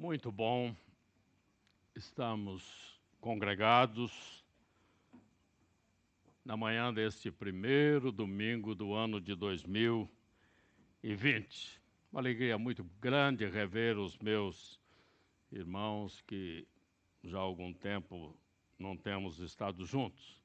[0.00, 0.74] Muito bom.
[1.94, 4.42] Estamos congregados
[6.42, 11.82] na manhã deste primeiro domingo do ano de 2020.
[12.10, 14.80] Uma alegria muito grande rever os meus
[15.52, 16.66] irmãos que
[17.22, 18.34] já há algum tempo
[18.78, 20.42] não temos estado juntos.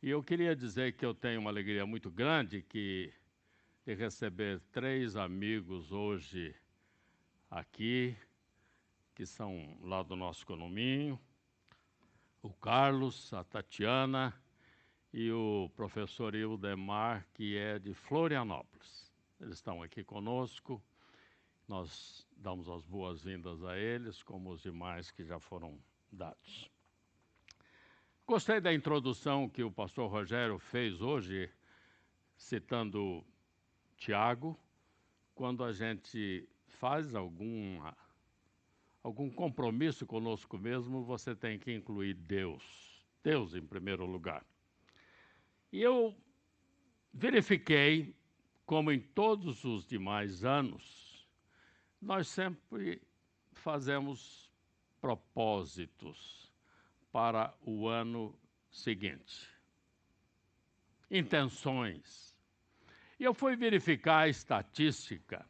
[0.00, 3.12] E eu queria dizer que eu tenho uma alegria muito grande que
[3.84, 6.54] de receber três amigos hoje
[7.50, 8.16] aqui
[9.18, 11.18] que são lá do nosso condomínio,
[12.40, 14.32] o Carlos, a Tatiana
[15.12, 19.12] e o professor Ildemar, que é de Florianópolis.
[19.40, 20.80] Eles estão aqui conosco.
[21.66, 25.82] Nós damos as boas-vindas a eles, como os demais que já foram
[26.12, 26.70] dados.
[28.24, 31.50] Gostei da introdução que o pastor Rogério fez hoje,
[32.36, 33.26] citando
[33.96, 34.56] Tiago,
[35.34, 37.96] quando a gente faz alguma
[39.02, 43.06] algum compromisso conosco mesmo, você tem que incluir Deus.
[43.22, 44.44] Deus em primeiro lugar.
[45.72, 46.16] E eu
[47.12, 48.14] verifiquei,
[48.64, 51.28] como em todos os demais anos,
[52.00, 53.02] nós sempre
[53.52, 54.50] fazemos
[55.00, 56.52] propósitos
[57.12, 58.38] para o ano
[58.70, 59.48] seguinte.
[61.10, 62.36] Intenções.
[63.18, 65.44] E eu fui verificar a estatística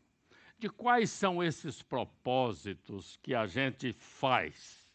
[0.59, 4.87] de quais são esses propósitos que a gente faz,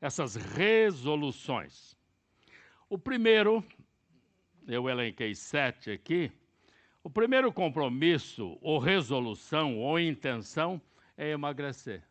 [0.00, 1.96] essas resoluções.
[2.88, 3.64] O primeiro,
[4.66, 6.32] eu elenquei sete aqui,
[7.04, 10.78] o primeiro compromisso, ou resolução, ou intenção
[11.16, 12.02] é emagrecer.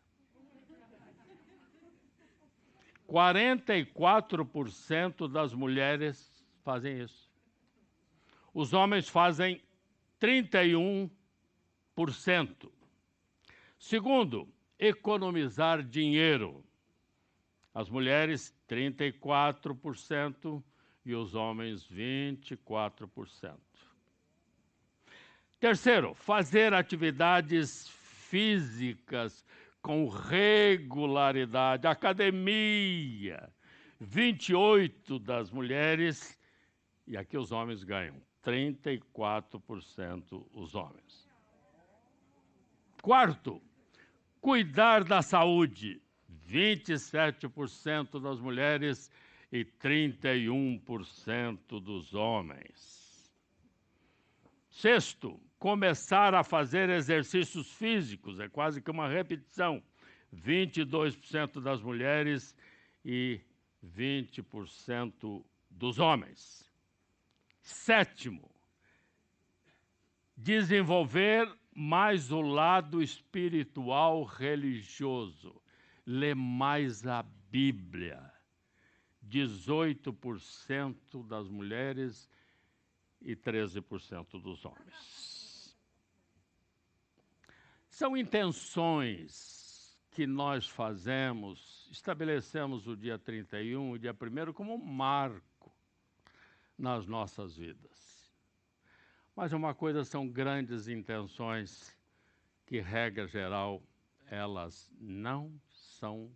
[3.06, 7.30] 44% das mulheres fazem isso.
[8.54, 9.60] Os homens fazem
[10.20, 11.19] 31%.
[13.78, 16.64] Segundo, economizar dinheiro.
[17.74, 20.62] As mulheres, 34%
[21.04, 23.56] e os homens, 24%.
[25.58, 29.44] Terceiro, fazer atividades físicas
[29.82, 31.86] com regularidade.
[31.86, 33.52] Academia,
[34.00, 36.38] 28 das mulheres
[37.06, 41.29] e aqui os homens ganham 34% os homens.
[43.02, 43.62] Quarto,
[44.40, 46.02] cuidar da saúde,
[46.48, 49.10] 27% das mulheres
[49.50, 53.32] e 31% dos homens.
[54.70, 59.82] Sexto, começar a fazer exercícios físicos, é quase que uma repetição,
[60.34, 62.54] 22% das mulheres
[63.04, 63.40] e
[63.84, 66.70] 20% dos homens.
[67.62, 68.50] Sétimo,
[70.36, 75.60] desenvolver mais o lado espiritual religioso.
[76.04, 78.32] Ler mais a Bíblia.
[79.28, 82.28] 18% das mulheres
[83.20, 85.76] e 13% dos homens.
[87.88, 89.60] São intenções
[90.10, 95.72] que nós fazemos, estabelecemos o dia 31, o dia 1 como um marco
[96.76, 98.09] nas nossas vidas.
[99.40, 101.96] Mas uma coisa são grandes intenções
[102.66, 103.82] que, regra geral,
[104.26, 106.30] elas não são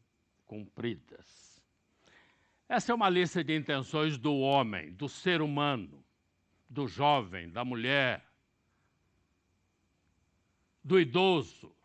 [0.47, 1.63] cumpridas.
[2.67, 6.03] Essa é uma lista de intenções do homem, do ser humano,
[6.67, 8.27] do jovem, da mulher,
[10.83, 11.77] do idoso.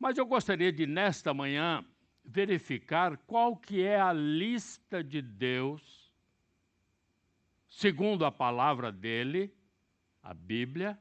[0.00, 1.84] Mas eu gostaria de, nesta manhã,
[2.24, 6.03] verificar qual que é a lista de Deus
[7.76, 9.52] segundo a palavra dele,
[10.22, 10.98] a Bíblia,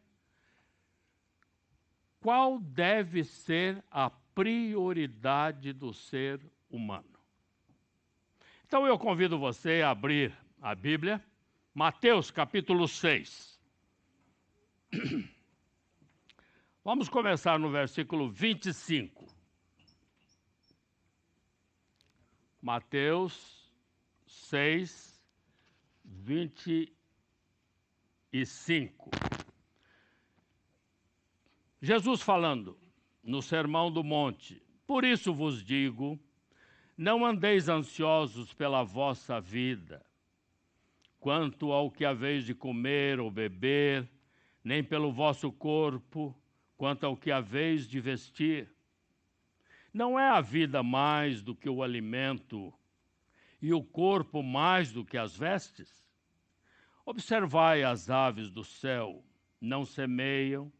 [2.19, 7.19] qual deve ser a prioridade do ser humano.
[8.65, 11.23] Então eu convido você a abrir a Bíblia,
[11.75, 13.59] Mateus capítulo 6.
[16.83, 19.31] Vamos começar no versículo 25.
[22.59, 23.71] Mateus
[24.25, 25.12] 6,
[26.21, 29.09] 25.
[31.81, 32.77] Jesus falando
[33.23, 36.19] no Sermão do Monte: Por isso vos digo,
[36.97, 40.05] não andeis ansiosos pela vossa vida,
[41.19, 44.07] quanto ao que haveis de comer ou beber,
[44.63, 46.35] nem pelo vosso corpo,
[46.77, 48.71] quanto ao que haveis de vestir.
[49.93, 52.73] Não é a vida mais do que o alimento
[53.61, 56.02] e o corpo mais do que as vestes?
[57.05, 59.21] Observai as aves do céu,
[59.59, 60.71] não semeiam,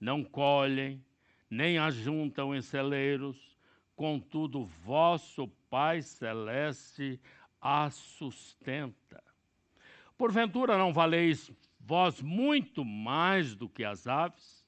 [0.00, 1.04] não colhem,
[1.50, 3.58] nem ajuntam em celeiros,
[3.96, 7.20] contudo, vosso Pai Celeste
[7.60, 9.22] a sustenta.
[10.16, 14.64] Porventura não valeis vós muito mais do que as aves?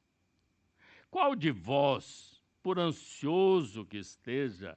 [1.11, 4.77] Qual de vós, por ansioso que esteja,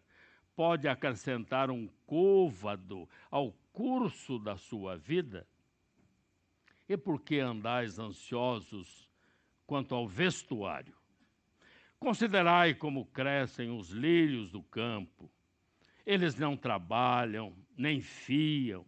[0.55, 5.47] pode acrescentar um côvado ao curso da sua vida?
[6.91, 9.09] E por que andais ansiosos
[9.65, 10.93] quanto ao vestuário?
[11.97, 15.31] Considerai como crescem os lírios do campo.
[16.05, 18.85] Eles não trabalham, nem fiam.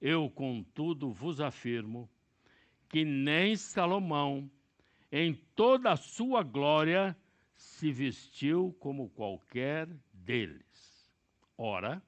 [0.00, 2.08] Eu, contudo, vos afirmo
[2.88, 4.48] que nem Salomão,
[5.10, 7.16] em toda a sua glória,
[7.56, 11.10] se vestiu como qualquer deles.
[11.58, 12.00] Ora,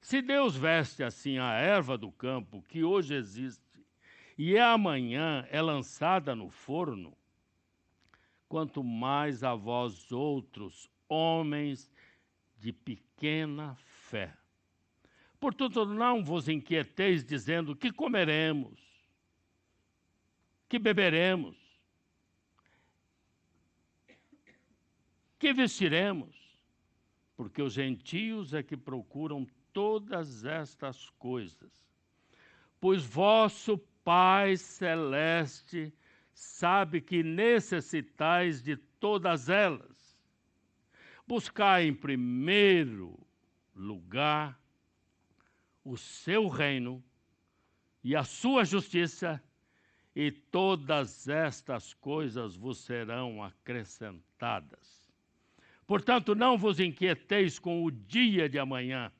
[0.00, 3.71] se Deus veste assim a erva do campo, que hoje existe,
[4.36, 7.16] e amanhã é lançada no forno,
[8.48, 11.90] quanto mais a vós outros, homens
[12.58, 14.36] de pequena fé.
[15.40, 18.80] Portanto, não vos inquieteis dizendo que comeremos,
[20.68, 21.56] que beberemos,
[25.38, 26.36] que vestiremos,
[27.36, 31.72] porque os gentios é que procuram todas estas coisas.
[32.80, 35.92] Pois vosso Pai celeste
[36.32, 40.18] sabe que necessitais de todas elas.
[41.26, 43.18] Buscai em primeiro
[43.74, 44.60] lugar
[45.84, 47.02] o seu reino
[48.04, 49.42] e a sua justiça,
[50.14, 55.10] e todas estas coisas vos serão acrescentadas.
[55.86, 59.10] Portanto, não vos inquieteis com o dia de amanhã,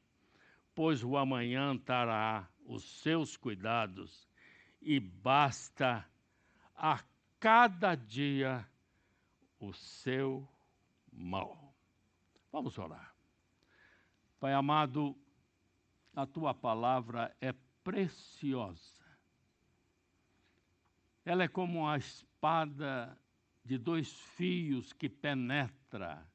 [0.74, 4.28] pois o amanhã trará os seus cuidados,
[4.82, 6.06] e basta
[6.74, 7.02] a
[7.38, 8.66] cada dia
[9.58, 10.48] o seu
[11.12, 11.74] mal.
[12.50, 13.14] Vamos orar.
[14.38, 15.16] Pai amado,
[16.14, 17.52] a tua palavra é
[17.84, 19.02] preciosa.
[21.24, 23.16] Ela é como a espada
[23.64, 26.26] de dois fios que penetra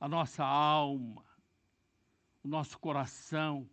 [0.00, 1.24] a nossa alma,
[2.42, 3.68] o nosso coração,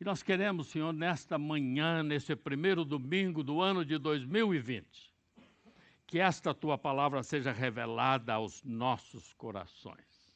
[0.00, 5.12] e nós queremos, Senhor, nesta manhã, nesse primeiro domingo do ano de 2020,
[6.06, 10.32] que esta tua palavra seja revelada aos nossos corações,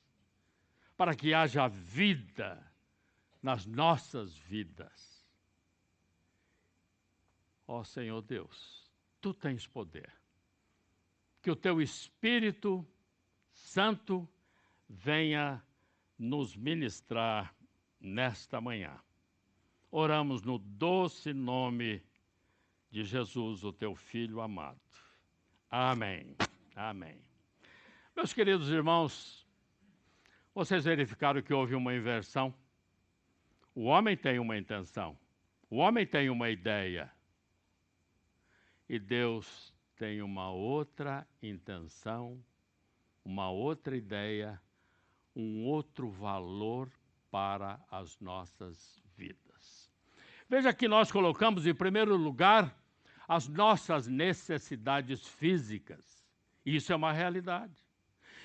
[0.96, 2.60] para que haja vida
[3.40, 5.24] nas nossas vidas.
[7.66, 10.12] Ó oh, Senhor Deus, tu tens poder.
[11.40, 12.86] Que o teu Espírito
[13.52, 14.28] Santo
[14.88, 15.62] venha
[16.18, 17.54] nos ministrar
[18.00, 19.00] nesta manhã
[19.94, 22.02] Oramos no doce nome
[22.90, 24.80] de Jesus, o teu filho amado.
[25.68, 26.34] Amém.
[26.74, 27.22] Amém.
[28.16, 29.46] Meus queridos irmãos,
[30.54, 32.54] vocês verificaram que houve uma inversão?
[33.74, 35.18] O homem tem uma intenção,
[35.68, 37.12] o homem tem uma ideia,
[38.88, 42.42] e Deus tem uma outra intenção,
[43.22, 44.58] uma outra ideia,
[45.36, 46.90] um outro valor
[47.30, 49.51] para as nossas vidas.
[50.52, 52.78] Veja que nós colocamos em primeiro lugar
[53.26, 56.22] as nossas necessidades físicas.
[56.62, 57.82] Isso é uma realidade.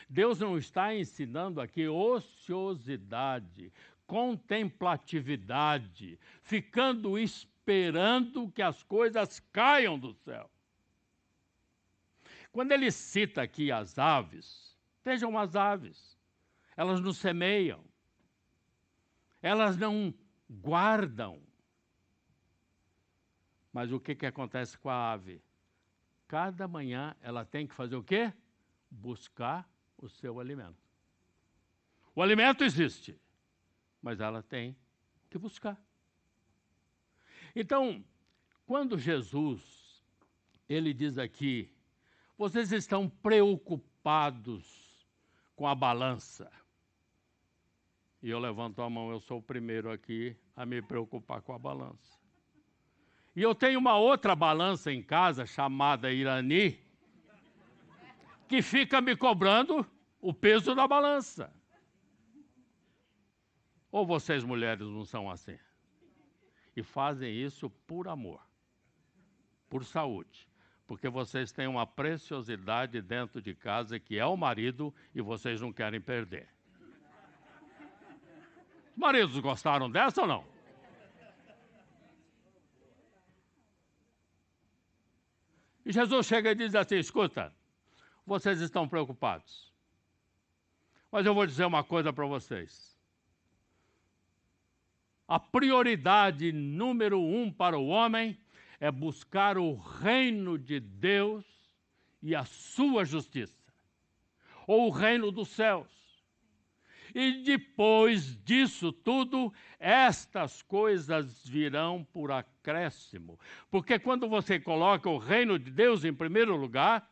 [0.08, 3.74] Deus não está ensinando aqui ociosidade,
[4.06, 10.50] contemplatividade, ficando esperando que as coisas caiam do céu.
[12.54, 16.18] Quando ele cita aqui as aves, vejam as aves,
[16.78, 17.84] elas não semeiam,
[19.42, 20.14] elas não
[20.50, 21.46] guardam,
[23.78, 25.40] mas o que, que acontece com a ave?
[26.28, 28.34] Cada manhã ela tem que fazer o quê?
[28.90, 30.82] Buscar o seu alimento.
[32.16, 33.16] O alimento existe,
[34.02, 34.76] mas ela tem
[35.30, 35.80] que buscar.
[37.56, 38.04] Então,
[38.66, 40.02] quando Jesus,
[40.68, 41.72] ele diz aqui,
[42.36, 45.06] vocês estão preocupados
[45.56, 46.52] com a balança.
[48.24, 51.60] E eu levanto a mão, eu sou o primeiro aqui a me preocupar com a
[51.60, 52.17] balança.
[53.38, 56.84] E eu tenho uma outra balança em casa chamada Irani,
[58.48, 59.86] que fica me cobrando
[60.20, 61.53] o peso da balança.
[63.91, 65.56] Ou vocês mulheres não são assim?
[66.75, 68.41] E fazem isso por amor,
[69.70, 70.50] por saúde,
[70.88, 75.72] porque vocês têm uma preciosidade dentro de casa que é o marido e vocês não
[75.72, 76.50] querem perder.
[78.89, 80.57] Os maridos gostaram dessa ou não?
[85.88, 87.56] E Jesus chega e diz assim: escuta,
[88.25, 89.72] vocês estão preocupados.
[91.10, 93.00] Mas eu vou dizer uma coisa para vocês.
[95.25, 98.38] A prioridade número um para o homem
[98.82, 101.46] é buscar o reino de Deus
[102.22, 103.63] e a sua justiça,
[104.67, 105.88] ou o reino dos céus.
[107.14, 113.40] E depois disso tudo, estas coisas virão por acréscimo.
[113.70, 117.10] Porque quando você coloca o reino de Deus em primeiro lugar,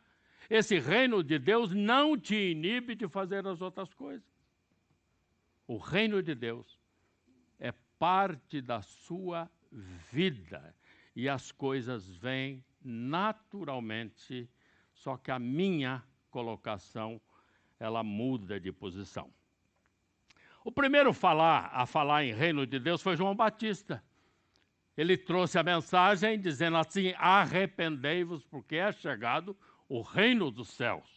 [0.48, 4.26] esse reino de Deus não te inibe de fazer as outras coisas.
[5.66, 6.78] O reino de Deus
[7.58, 9.50] é parte da sua
[10.12, 10.74] vida
[11.14, 14.48] e as coisas vêm naturalmente,
[14.94, 17.20] só que a minha colocação
[17.80, 19.32] ela muda de posição.
[20.66, 24.02] O primeiro falar a falar em reino de Deus foi João Batista.
[24.96, 29.56] Ele trouxe a mensagem dizendo assim: arrependei-vos, porque é chegado
[29.88, 31.08] o reino dos céus.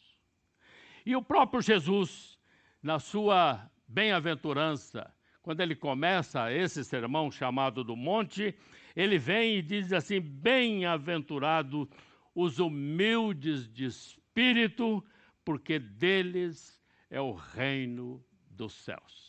[1.03, 2.37] E o próprio Jesus,
[2.79, 8.53] na sua bem-aventurança, quando ele começa esse sermão chamado do monte,
[8.95, 11.89] ele vem e diz assim: Bem-aventurado
[12.35, 15.03] os humildes de espírito,
[15.43, 16.79] porque deles
[17.09, 19.28] é o reino dos céus.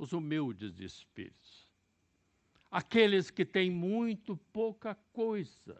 [0.00, 1.68] Os humildes de espírito.
[2.70, 5.78] Aqueles que têm muito pouca coisa.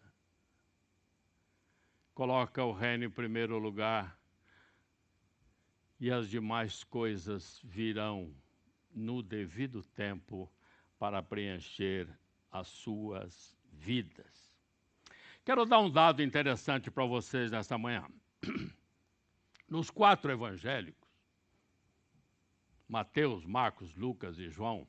[2.13, 4.21] Coloca o reino em primeiro lugar
[5.99, 8.31] e as demais coisas virão
[8.91, 10.53] no devido tempo
[10.99, 12.07] para preencher
[12.53, 14.53] as suas vidas.
[15.47, 18.07] Quero dar um dado interessante para vocês nesta manhã.
[19.67, 21.00] Nos quatro evangélicos,
[22.91, 24.85] Mateus, Marcos, Lucas e João,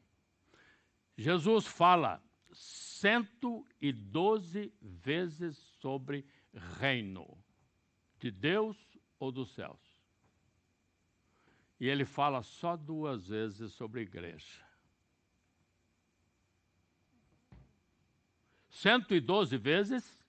[1.16, 2.20] Jesus fala
[2.52, 6.26] 112 vezes sobre
[6.80, 7.38] reino
[8.18, 8.76] de Deus
[9.20, 9.80] ou dos céus.
[11.80, 14.66] E ele fala só duas vezes sobre igreja.
[18.70, 20.20] 112 vezes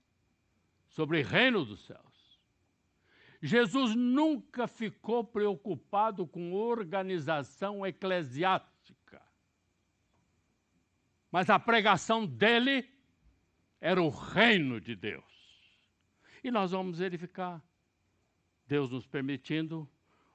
[0.88, 2.11] sobre reino dos céus.
[3.42, 9.20] Jesus nunca ficou preocupado com organização eclesiástica.
[11.28, 12.88] Mas a pregação dele
[13.80, 15.24] era o reino de Deus.
[16.44, 17.60] E nós vamos verificar,
[18.64, 19.90] Deus nos permitindo,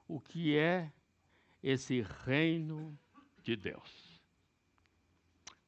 [0.06, 0.92] o que é
[1.62, 2.98] esse reino
[3.42, 4.20] de Deus.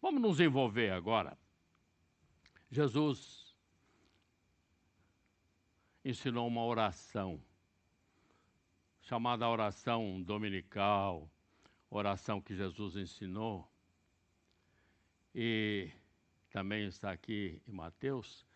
[0.02, 1.38] Vamos nos envolver agora.
[2.70, 3.39] Jesus
[6.04, 7.40] ensinou uma oração,
[9.02, 11.30] chamada oração dominical,
[11.90, 13.70] oração que Jesus ensinou,
[15.34, 15.90] e
[16.50, 18.46] também está aqui em Mateus.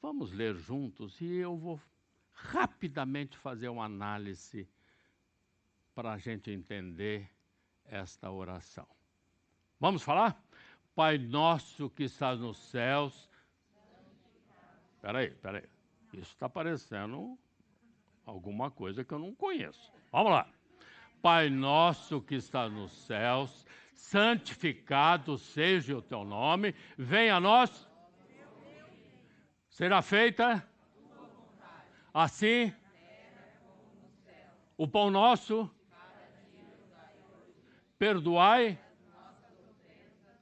[0.00, 1.80] Vamos ler juntos e eu vou
[2.32, 4.68] rapidamente fazer uma análise
[5.94, 7.30] para a gente entender
[7.84, 8.86] esta oração.
[9.78, 10.42] Vamos falar?
[10.94, 13.28] Pai nosso que estás nos céus.
[15.00, 15.73] Peraí, peraí.
[16.18, 17.38] Isso está parecendo
[18.24, 19.92] alguma coisa que eu não conheço.
[20.10, 20.48] Vamos lá.
[21.20, 27.88] Pai nosso que estás nos céus, santificado seja o teu nome, venha a nós.
[29.68, 30.66] Será feita
[32.12, 32.72] assim
[34.76, 35.70] o pão nosso
[37.98, 38.78] perdoai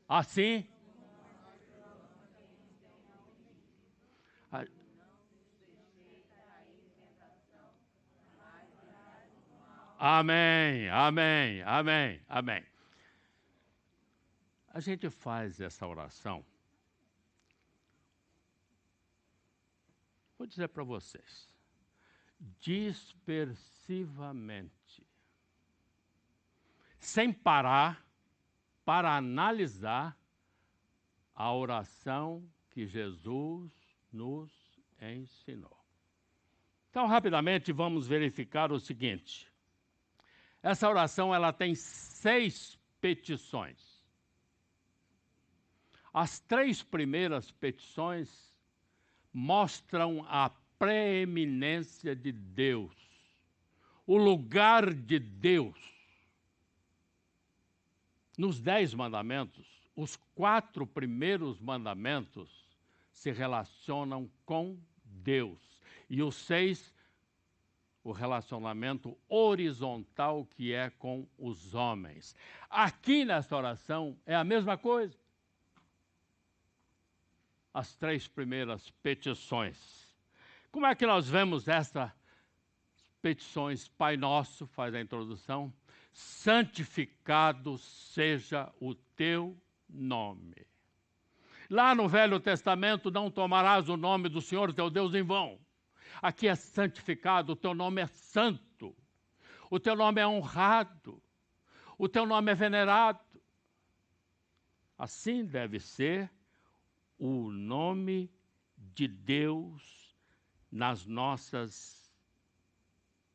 [0.08, 0.66] assim.
[10.04, 12.66] Amém, amém, amém, amém.
[14.66, 16.44] A gente faz essa oração.
[20.36, 21.48] Vou dizer para vocês,
[22.58, 25.06] dispersivamente
[26.98, 28.04] sem parar
[28.84, 30.18] para analisar
[31.32, 33.70] a oração que Jesus
[34.12, 34.50] nos
[35.00, 35.80] ensinou.
[36.90, 39.51] Então, rapidamente, vamos verificar o seguinte.
[40.62, 44.00] Essa oração ela tem seis petições.
[46.12, 48.52] As três primeiras petições
[49.32, 52.92] mostram a preeminência de Deus,
[54.06, 55.92] o lugar de Deus
[58.36, 62.50] nos Dez Mandamentos, os quatro primeiros mandamentos
[63.12, 65.60] se relacionam com Deus.
[66.08, 66.92] E os seis,
[68.04, 72.34] o relacionamento horizontal que é com os homens.
[72.68, 75.16] Aqui nesta oração é a mesma coisa.
[77.74, 79.78] as três primeiras petições.
[80.70, 82.10] Como é que nós vemos essas
[83.20, 83.88] petições?
[83.88, 85.72] Pai Nosso, faz a introdução.
[86.12, 89.56] Santificado seja o teu
[89.88, 90.66] nome.
[91.70, 95.58] Lá no Velho Testamento, não tomarás o nome do Senhor teu Deus em vão.
[96.22, 98.96] Aqui é santificado, o teu nome é santo,
[99.68, 101.20] o teu nome é honrado,
[101.98, 103.18] o teu nome é venerado.
[104.96, 106.30] Assim deve ser
[107.18, 108.30] o nome
[108.76, 110.16] de Deus
[110.70, 112.00] nas nossas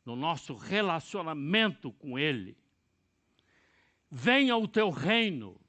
[0.06, 2.58] no nosso relacionamento com ele.
[4.10, 5.60] Venha o teu reino.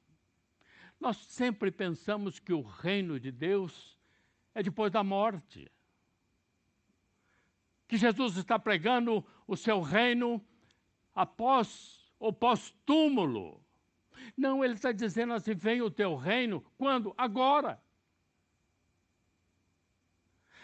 [0.97, 3.99] Nós sempre pensamos que o reino de Deus
[4.55, 5.69] é depois da morte.
[7.89, 10.41] Que Jesus está pregando o seu reino
[11.13, 13.61] após o pós-túmulo.
[14.37, 16.63] Não, ele está dizendo assim: vem o teu reino.
[16.77, 17.13] Quando?
[17.17, 17.81] Agora.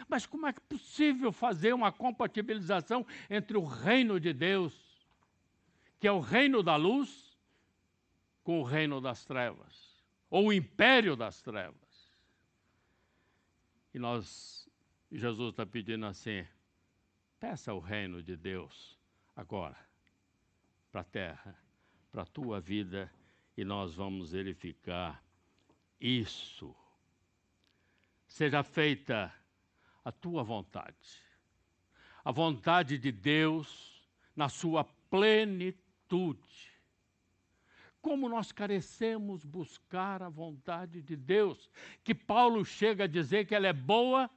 [0.07, 4.73] Mas como é possível fazer uma compatibilização entre o reino de Deus,
[5.99, 7.35] que é o reino da luz,
[8.43, 12.13] com o reino das trevas, ou o império das trevas?
[13.95, 14.69] E nós,
[15.11, 16.45] Jesus está pedindo assim:
[17.39, 18.97] peça o reino de Deus
[19.35, 19.77] agora,
[20.91, 21.55] para a terra,
[22.11, 23.11] para a tua vida
[23.57, 25.23] e nós vamos verificar
[25.99, 26.75] isso.
[28.27, 29.33] Seja feita
[30.03, 31.23] a tua vontade,
[32.23, 36.73] a vontade de Deus na sua plenitude.
[38.01, 41.69] Como nós carecemos buscar a vontade de Deus,
[42.03, 44.29] que Paulo chega a dizer que ela é boa,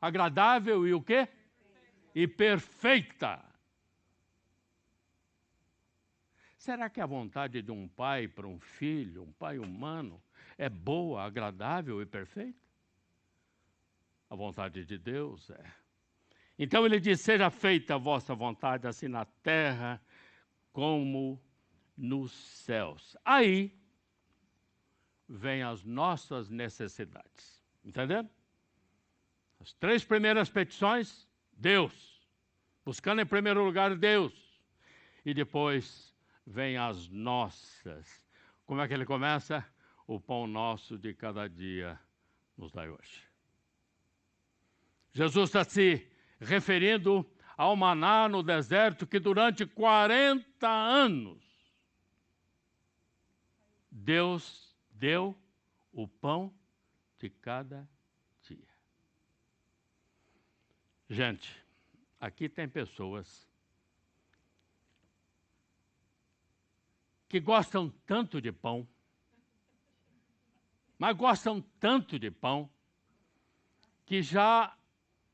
[0.00, 1.28] agradável e o quê?
[2.14, 3.44] E perfeita.
[6.56, 10.20] Será que a vontade de um pai para um filho, um pai humano,
[10.56, 12.58] é boa, agradável e perfeita?
[14.28, 15.72] A vontade de Deus é.
[16.58, 20.02] Então ele diz: Seja feita a vossa vontade, assim na terra
[20.72, 21.40] como
[21.96, 23.16] nos céus.
[23.24, 23.72] Aí
[25.28, 27.62] vêm as nossas necessidades.
[27.84, 28.28] Entendendo?
[29.60, 31.27] As três primeiras petições,
[31.58, 32.22] Deus.
[32.84, 34.32] Buscando em primeiro lugar Deus.
[35.24, 36.14] E depois
[36.46, 38.22] vêm as nossas.
[38.64, 39.66] Como é que ele começa?
[40.06, 42.00] O pão nosso de cada dia
[42.56, 43.28] nos dai hoje.
[45.12, 46.06] Jesus está se
[46.40, 51.42] referindo ao maná no deserto que durante 40 anos
[53.90, 55.36] Deus deu
[55.92, 56.54] o pão
[57.18, 57.97] de cada dia.
[61.10, 61.56] Gente,
[62.20, 63.48] aqui tem pessoas
[67.26, 68.86] que gostam tanto de pão,
[70.98, 72.68] mas gostam tanto de pão,
[74.04, 74.76] que já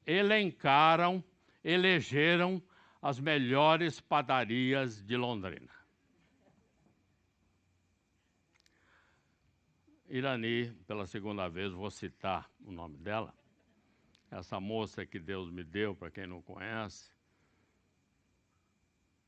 [0.06, 1.22] elencaram,
[1.62, 2.62] elegeram
[3.00, 5.72] as melhores padarias de Londrina.
[10.08, 13.34] Irani, pela segunda vez, vou citar o nome dela.
[14.38, 17.10] Essa moça que Deus me deu, para quem não conhece.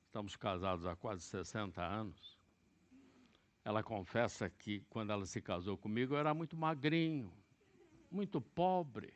[0.06, 2.36] Estamos casados há quase 60 anos
[3.66, 7.36] ela confessa que quando ela se casou comigo eu era muito magrinho,
[8.08, 9.12] muito pobre.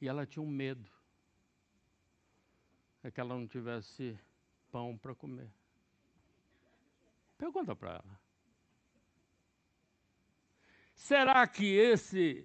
[0.00, 0.90] E ela tinha um medo.
[3.00, 4.18] É que ela não tivesse
[4.72, 5.48] pão para comer.
[7.38, 8.20] Pergunta para ela.
[10.96, 12.44] Será que esse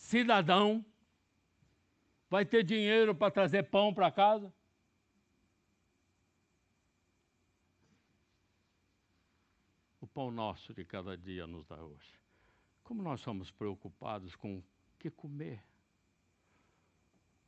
[0.00, 0.84] cidadão
[2.28, 4.52] vai ter dinheiro para trazer pão para casa?
[10.12, 12.18] pão nosso de cada dia nos dá hoje.
[12.82, 14.64] Como nós somos preocupados com o
[14.98, 15.62] que comer.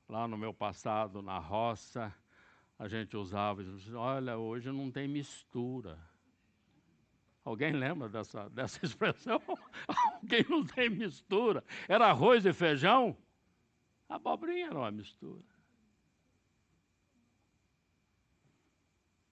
[0.09, 2.15] Lá no meu passado, na roça,
[2.79, 3.63] a gente usava,
[3.95, 5.99] olha, hoje não tem mistura.
[7.45, 9.41] Alguém lembra dessa, dessa expressão?
[9.89, 11.65] Alguém não tem mistura.
[11.89, 13.17] Era arroz e feijão?
[14.09, 15.45] A abobrinha era uma mistura.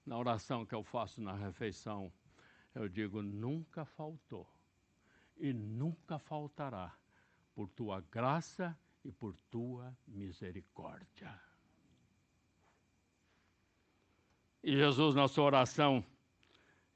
[0.04, 2.12] Na oração que eu faço na refeição,
[2.74, 4.50] eu digo: nunca faltou
[5.36, 6.94] e nunca faltará,
[7.54, 11.40] por tua graça e por tua misericórdia.
[14.62, 16.04] E Jesus, na sua oração,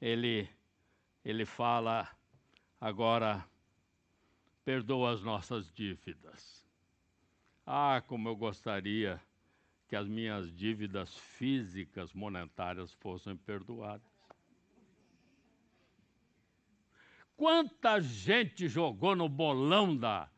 [0.00, 0.48] ele,
[1.24, 2.08] ele fala
[2.80, 3.44] agora,
[4.64, 6.64] perdoa as nossas dívidas.
[7.66, 9.20] Ah, como eu gostaria
[9.88, 14.14] que as minhas dívidas físicas, monetárias, fossem perdoadas.
[17.37, 20.28] quanta gente jogou no bolão da,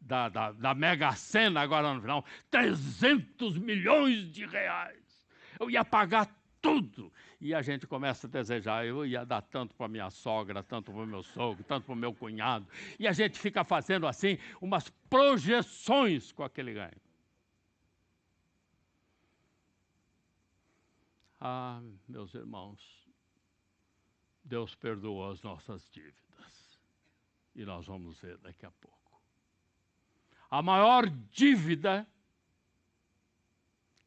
[0.00, 2.24] da, da, da Mega Sena agora no final?
[2.50, 5.26] 300 milhões de reais.
[5.58, 6.26] Eu ia pagar
[6.60, 7.12] tudo.
[7.40, 11.02] E a gente começa a desejar, eu ia dar tanto para minha sogra, tanto para
[11.02, 12.66] o meu sogro, tanto para o meu cunhado.
[12.98, 17.00] E a gente fica fazendo assim umas projeções com aquele ganho.
[21.40, 23.08] Ah, meus irmãos,
[24.44, 26.78] Deus perdoou as nossas dívidas.
[27.54, 29.22] E nós vamos ver daqui a pouco.
[30.50, 32.06] A maior dívida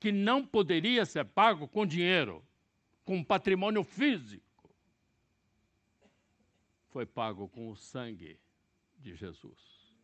[0.03, 2.45] que não poderia ser pago com dinheiro,
[3.05, 4.69] com patrimônio físico,
[6.89, 8.37] foi pago com o sangue
[8.99, 9.95] de Jesus.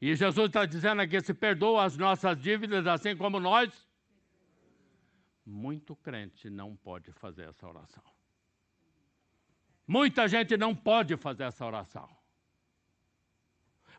[0.00, 3.86] E Jesus está dizendo aqui: se perdoa as nossas dívidas, assim como nós.
[5.44, 8.04] Muito crente não pode fazer essa oração.
[9.86, 12.08] Muita gente não pode fazer essa oração.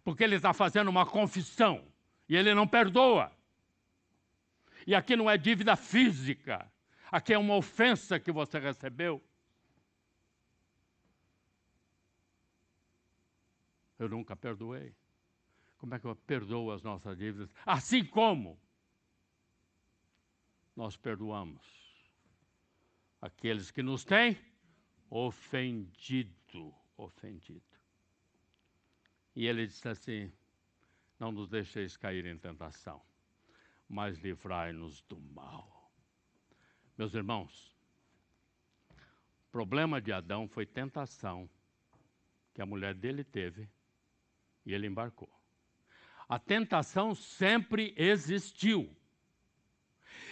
[0.03, 1.87] Porque ele está fazendo uma confissão
[2.27, 3.37] e ele não perdoa.
[4.85, 6.71] E aqui não é dívida física,
[7.11, 9.23] aqui é uma ofensa que você recebeu.
[13.97, 14.95] Eu nunca perdoei.
[15.77, 17.49] Como é que eu perdoo as nossas dívidas?
[17.65, 18.59] Assim como
[20.75, 21.61] nós perdoamos
[23.21, 24.37] aqueles que nos têm
[25.09, 27.61] ofendido, ofendido.
[29.35, 30.31] E ele disse assim:
[31.19, 33.08] Não nos deixeis cair em tentação
[33.89, 35.91] mas livrai-nos do mal.
[36.95, 37.73] Meus irmãos,
[38.91, 41.49] o problema de Adão foi tentação
[42.53, 43.67] que a mulher dele teve
[44.65, 45.29] e ele embarcou.
[46.27, 48.95] A tentação sempre existiu.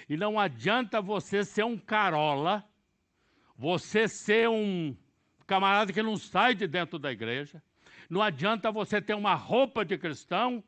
[0.08, 2.64] E não adianta você ser um carola,
[3.58, 4.96] você ser um
[5.48, 7.64] camarada que não sai de dentro da igreja,
[8.08, 10.64] não adianta você ter uma roupa de cristão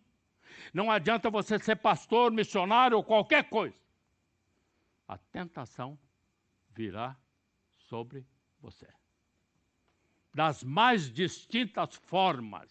[0.73, 3.75] não adianta você ser pastor, missionário ou qualquer coisa.
[5.07, 5.97] A tentação
[6.69, 7.17] virá
[7.77, 8.25] sobre
[8.61, 8.87] você.
[10.33, 12.69] Das mais distintas formas,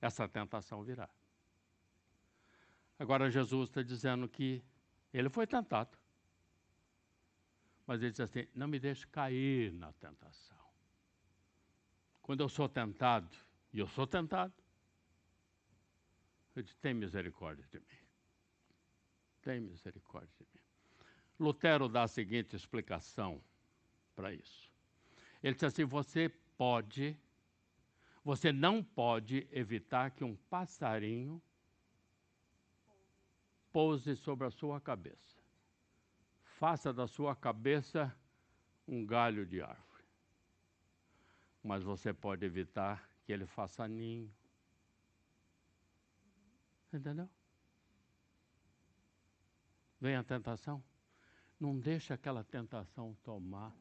[0.00, 1.08] essa tentação virá.
[2.98, 4.62] Agora, Jesus está dizendo que
[5.12, 5.96] ele foi tentado.
[7.86, 10.58] Mas ele diz assim: não me deixe cair na tentação.
[12.22, 13.34] Quando eu sou tentado,
[13.72, 14.52] e eu sou tentado,
[16.58, 17.98] eu disse, tem misericórdia de mim.
[19.42, 20.60] Tem misericórdia de mim.
[21.38, 23.40] Lutero dá a seguinte explicação
[24.16, 24.72] para isso.
[25.42, 27.16] Ele diz assim: você pode,
[28.24, 31.40] você não pode evitar que um passarinho
[33.72, 35.38] pouse sobre a sua cabeça.
[36.58, 38.12] Faça da sua cabeça
[38.86, 40.04] um galho de árvore.
[41.62, 44.28] Mas você pode evitar que ele faça ninho,
[46.92, 47.28] Entendeu?
[50.00, 50.82] Vem a tentação.
[51.58, 53.74] Não deixa aquela tentação tomar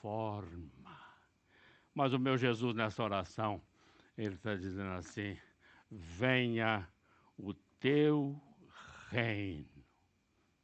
[0.00, 0.98] forma.
[1.94, 3.62] Mas o meu Jesus, nessa oração,
[4.16, 5.38] ele está dizendo assim:
[5.90, 6.88] venha
[7.38, 8.40] o teu
[9.10, 9.68] reino.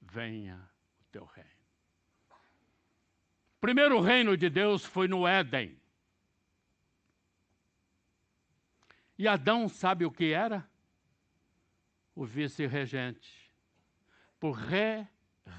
[0.00, 0.70] Venha
[1.00, 1.50] o teu reino.
[3.56, 5.78] O primeiro reino de Deus foi no Éden.
[9.18, 10.68] E Adão sabe o que era?
[12.16, 13.52] O vice-regente.
[14.40, 15.06] Por rei,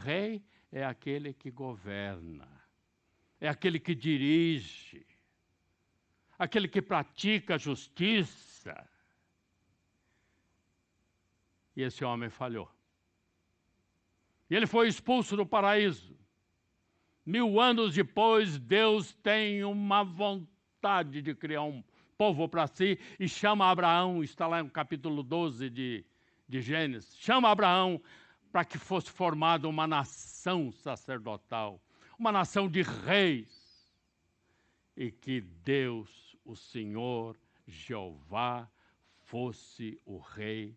[0.04, 2.50] rei é aquele que governa,
[3.40, 5.06] é aquele que dirige,
[6.38, 8.76] aquele que pratica a justiça.
[11.76, 12.70] E esse homem falhou.
[14.50, 16.18] E ele foi expulso do paraíso.
[17.24, 21.84] Mil anos depois, Deus tem uma vontade de criar um
[22.18, 26.06] povo para si e chama Abraão, está lá no capítulo 12 de
[26.48, 28.02] de Gênesis, chama Abraão
[28.52, 31.82] para que fosse formada uma nação sacerdotal,
[32.18, 33.68] uma nação de reis,
[34.96, 38.68] e que Deus, o Senhor, Jeová,
[39.26, 40.76] fosse o rei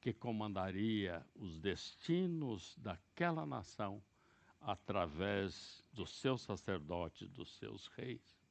[0.00, 4.02] que comandaria os destinos daquela nação
[4.60, 8.41] através dos seus sacerdotes, dos seus reis.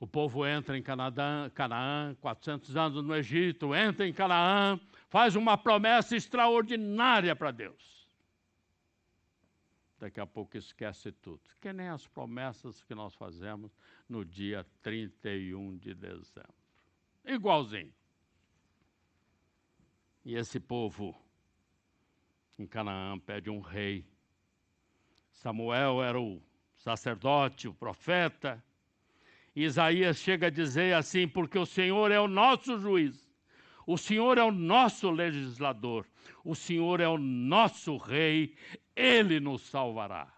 [0.00, 5.58] O povo entra em Canaã, Canaã, 400 anos no Egito, entra em Canaã, faz uma
[5.58, 8.08] promessa extraordinária para Deus.
[9.98, 11.42] Daqui a pouco esquece tudo.
[11.60, 13.70] Que nem as promessas que nós fazemos
[14.08, 16.54] no dia 31 de dezembro.
[17.22, 17.92] Igualzinho.
[20.24, 21.14] E esse povo
[22.58, 24.06] em Canaã pede um rei.
[25.30, 26.42] Samuel era o
[26.74, 28.64] sacerdote, o profeta.
[29.54, 33.30] Isaías chega a dizer assim: porque o Senhor é o nosso juiz,
[33.86, 36.06] o Senhor é o nosso legislador,
[36.44, 38.54] o Senhor é o nosso rei,
[38.94, 40.32] ele nos salvará.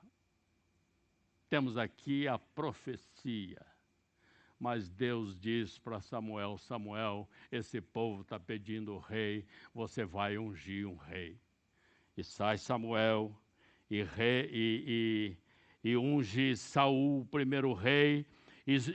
[1.48, 3.61] Temos aqui a profecia.
[4.59, 9.44] Mas Deus diz para Samuel: Samuel, esse povo está pedindo rei,
[9.75, 11.37] você vai ungir um rei.
[12.16, 13.37] E sai Samuel
[13.90, 15.37] e, rei, e,
[15.85, 18.25] e, e unge Saul, o primeiro rei,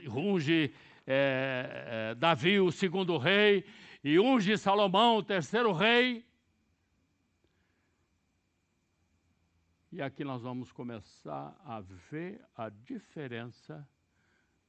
[0.08, 0.74] unge
[1.06, 3.64] é, é, Davi, o segundo rei,
[4.02, 6.24] e unge Salomão, o terceiro rei.
[9.90, 13.88] E aqui nós vamos começar a ver a diferença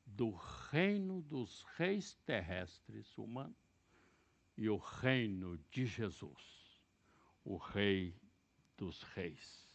[0.06, 0.32] do
[0.72, 3.56] reino dos reis terrestres humanos
[4.58, 6.82] e o reino de Jesus,
[7.44, 8.16] o rei
[8.78, 9.68] dos reis.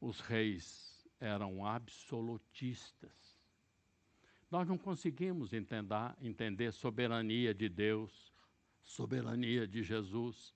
[0.00, 3.38] Os reis eram absolutistas.
[4.50, 8.32] Nós não conseguimos entender, entender soberania de Deus,
[8.82, 10.54] soberania de Jesus,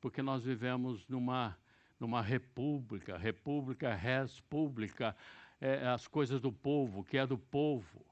[0.00, 1.56] porque nós vivemos numa
[1.98, 5.16] numa república, república res pública,
[5.60, 8.04] é, as coisas do povo, que é do povo.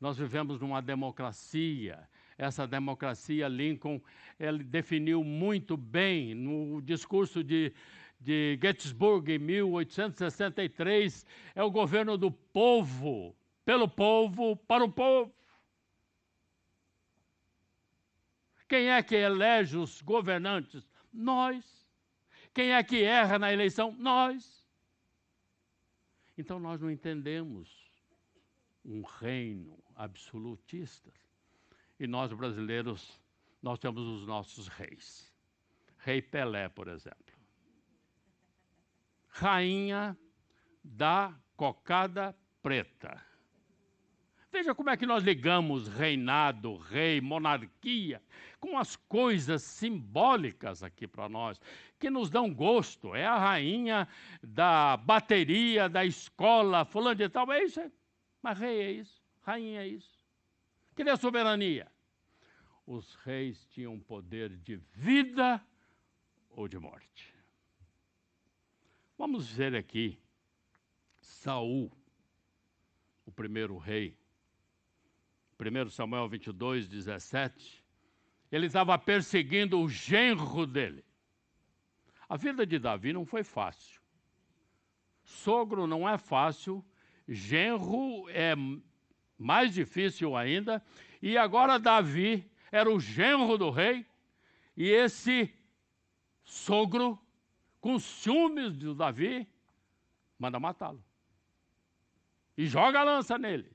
[0.00, 2.08] Nós vivemos numa democracia.
[2.36, 4.00] Essa democracia, Lincoln,
[4.40, 7.72] ele definiu muito bem no discurso de,
[8.22, 15.32] de Gettysburg, em 1863, é o governo do povo, pelo povo, para o povo.
[18.68, 20.88] Quem é que elege os governantes?
[21.12, 21.86] Nós.
[22.54, 23.94] Quem é que erra na eleição?
[23.98, 24.64] Nós.
[26.38, 27.90] Então nós não entendemos
[28.84, 31.12] um reino absolutista.
[32.00, 33.20] E nós brasileiros,
[33.60, 35.30] nós temos os nossos reis.
[35.98, 37.21] Rei Pelé, por exemplo.
[39.32, 40.16] Rainha
[40.84, 43.20] da cocada preta.
[44.52, 48.22] Veja como é que nós ligamos reinado, rei, monarquia,
[48.60, 51.58] com as coisas simbólicas aqui para nós,
[51.98, 53.14] que nos dão gosto.
[53.14, 54.06] É a rainha
[54.42, 57.50] da bateria, da escola, fulano de tal.
[57.50, 57.90] É isso, é.
[58.42, 60.22] mas rei é isso, rainha é isso.
[60.94, 61.90] Que é soberania?
[62.86, 65.64] Os reis tinham poder de vida
[66.50, 67.31] ou de morte.
[69.16, 70.18] Vamos ver aqui
[71.20, 71.90] Saul,
[73.24, 74.16] o primeiro rei
[75.58, 77.84] 1 Samuel 22, 17,
[78.50, 81.04] ele estava perseguindo o genro dele.
[82.28, 84.00] A vida de Davi não foi fácil.
[85.22, 86.84] Sogro não é fácil,
[87.28, 88.54] genro é
[89.38, 90.84] mais difícil ainda,
[91.20, 94.04] e agora Davi era o genro do rei,
[94.76, 95.52] e esse
[96.42, 97.21] sogro,
[97.82, 99.46] com ciúmes de Davi,
[100.38, 101.04] manda matá-lo.
[102.56, 103.70] E joga a lança nele.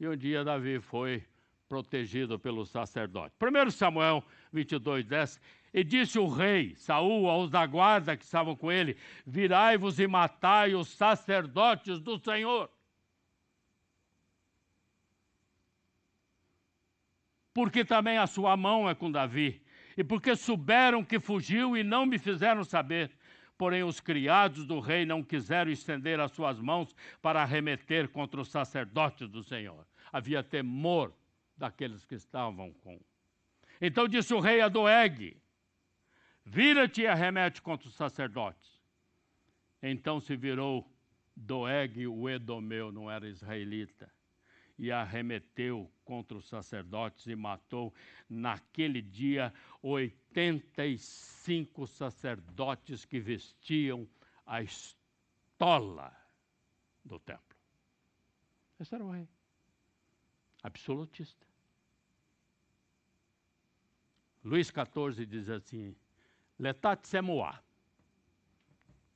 [0.00, 1.22] E um dia Davi foi
[1.68, 3.34] protegido pelo sacerdote.
[3.38, 5.40] 1 Samuel 22, 10.
[5.74, 8.96] E disse o rei Saul aos da guarda que estavam com ele:
[9.26, 12.70] Virai-vos e matai os sacerdotes do Senhor.
[17.52, 19.60] Porque também a sua mão é com Davi,
[19.98, 23.10] e porque souberam que fugiu e não me fizeram saber.
[23.58, 28.48] Porém, os criados do rei não quiseram estender as suas mãos para arremeter contra os
[28.48, 29.84] sacerdotes do Senhor.
[30.12, 31.12] Havia temor
[31.56, 33.00] daqueles que estavam com.
[33.80, 35.36] Então disse o rei a Doeg:
[36.44, 38.80] Vira-te e arremete contra os sacerdotes.
[39.82, 40.88] Então se virou
[41.34, 44.08] Doeg, o Edomeu, não era israelita,
[44.78, 47.92] e arremeteu contra os sacerdotes e matou
[48.28, 54.08] naquele dia 85 sacerdotes que vestiam
[54.46, 56.16] a estola
[57.04, 57.56] do templo.
[58.78, 59.28] Esse era o rei.
[60.62, 61.46] Absolutista.
[64.44, 65.96] Luís XIV diz assim:
[66.58, 67.60] Letat semoa.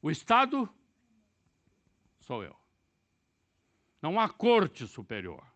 [0.00, 0.68] O Estado
[2.18, 2.56] sou eu.
[4.00, 5.51] Não há corte superior.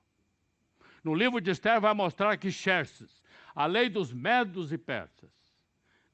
[1.07, 3.23] No livro de Esther vai mostrar que Xerxes,
[3.55, 5.31] a lei dos medos e persas,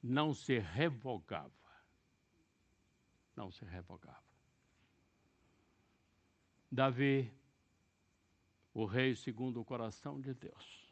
[0.03, 1.51] não se revogava.
[3.35, 4.23] Não se revogava.
[6.71, 7.33] Davi,
[8.71, 10.87] o rei segundo o coração de Deus.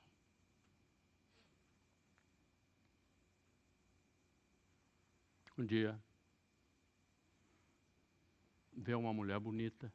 [5.56, 6.04] Um dia,
[8.74, 9.94] vê uma mulher bonita.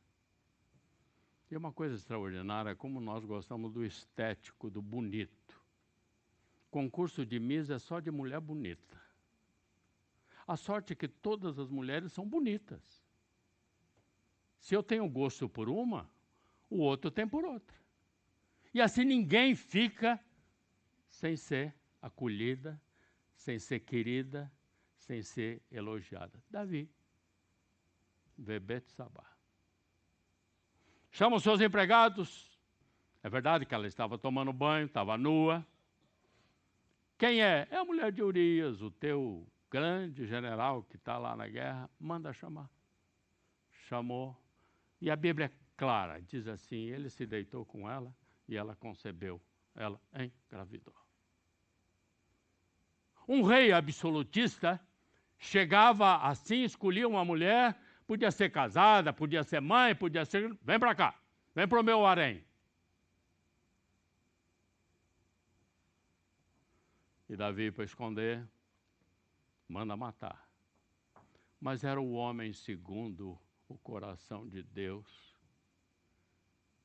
[1.50, 5.62] E uma coisa extraordinária como nós gostamos do estético, do bonito.
[6.70, 9.00] Concurso de Miss é só de mulher bonita.
[10.46, 13.04] A sorte é que todas as mulheres são bonitas.
[14.58, 16.10] Se eu tenho gosto por uma,
[16.68, 17.76] o outro tem por outra.
[18.74, 20.20] E assim ninguém fica
[21.08, 22.80] sem ser acolhida,
[23.34, 24.52] sem ser querida,
[24.98, 26.42] sem ser elogiada.
[26.50, 26.90] Davi,
[28.36, 29.35] Bebet Sabá.
[31.16, 32.46] Chama os seus empregados.
[33.22, 35.66] É verdade que ela estava tomando banho, estava nua.
[37.16, 37.66] Quem é?
[37.70, 41.88] É a mulher de Urias, o teu grande general que está lá na guerra.
[41.98, 42.68] Manda chamar.
[43.88, 44.36] Chamou.
[45.00, 48.14] E a Bíblia é clara, diz assim: ele se deitou com ela
[48.46, 49.40] e ela concebeu.
[49.74, 50.94] Ela engravidou.
[53.26, 54.78] Um rei absolutista
[55.38, 57.74] chegava assim, escolhia uma mulher,
[58.06, 60.56] podia ser casada, podia ser mãe, podia ser.
[60.62, 61.18] Vem para cá,
[61.54, 62.44] vem para o meu harém.
[67.28, 68.46] E Davi, para esconder,
[69.68, 70.48] manda matar.
[71.60, 73.38] Mas era o homem segundo
[73.68, 75.34] o coração de Deus.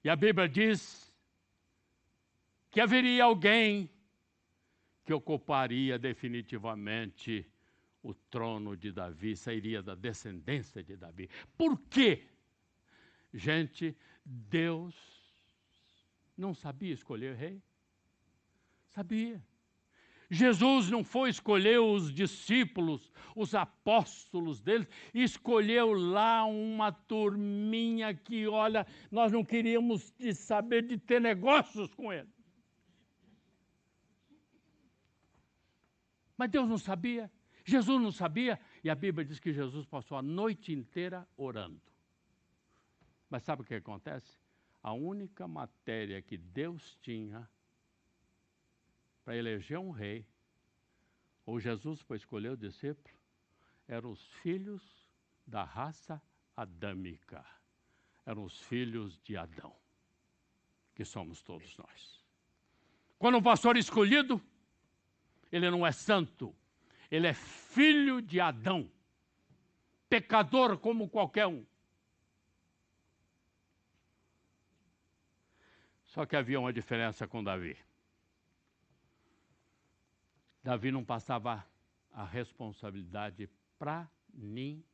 [0.03, 1.13] E a Bíblia diz
[2.71, 3.87] que haveria alguém
[5.03, 7.50] que ocuparia definitivamente
[8.03, 11.29] o trono de Davi, sairia da descendência de Davi.
[11.57, 12.27] Por quê?
[13.33, 14.95] Gente, Deus
[16.37, 17.61] não sabia escolher rei?
[18.89, 19.41] Sabia.
[20.29, 28.87] Jesus não foi escolher os discípulos, os apóstolos dele, escolheu lá uma turminha que, olha,
[29.11, 32.29] nós não queríamos de saber de ter negócios com ele.
[36.37, 37.29] Mas Deus não sabia,
[37.63, 41.81] Jesus não sabia, e a Bíblia diz que Jesus passou a noite inteira orando.
[43.29, 44.39] Mas sabe o que acontece?
[44.83, 47.47] A única matéria que Deus tinha
[49.23, 50.25] para eleger um rei,
[51.45, 53.15] ou Jesus para escolher o discípulo,
[53.87, 54.81] eram os filhos
[55.45, 56.21] da raça
[56.55, 57.45] adâmica.
[58.25, 59.75] Eram os filhos de Adão,
[60.95, 62.23] que somos todos nós.
[63.17, 64.41] Quando um pastor escolhido,
[65.51, 66.55] ele não é santo,
[67.11, 68.89] ele é filho de Adão,
[70.07, 71.65] pecador como qualquer um.
[76.05, 77.77] Só que havia uma diferença com Davi.
[80.63, 81.65] Davi não passava
[82.11, 84.85] a responsabilidade para ninguém.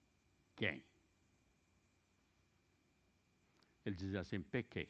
[3.85, 4.89] Ele dizia assim: pequei.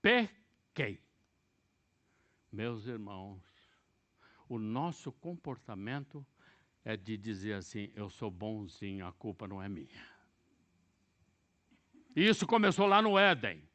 [0.00, 1.02] Pequei.
[2.50, 3.51] Meus irmãos,
[4.54, 6.26] o nosso comportamento
[6.84, 10.12] é de dizer assim: eu sou bonzinho, a culpa não é minha.
[12.14, 13.66] Isso começou lá no Éden.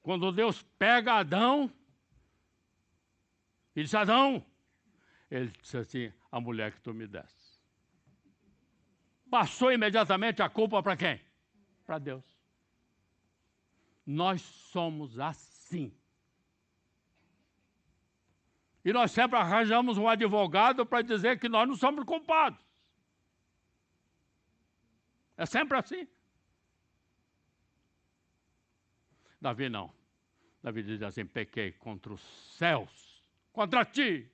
[0.00, 1.72] Quando Deus pega Adão
[3.74, 4.46] e diz: Adão,
[5.28, 7.60] ele disse assim: a mulher que tu me desse.
[9.28, 11.20] Passou imediatamente a culpa para quem?
[11.84, 12.24] Para Deus.
[14.06, 15.92] Nós somos assim.
[18.86, 22.64] E nós sempre arranjamos um advogado para dizer que nós não somos culpados.
[25.36, 26.06] É sempre assim.
[29.40, 29.92] Davi não.
[30.62, 32.20] Davi diz assim: pequei contra os
[32.56, 34.30] céus contra ti.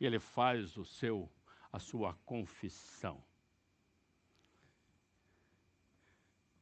[0.00, 1.30] E ele faz o seu,
[1.70, 3.22] a sua confissão.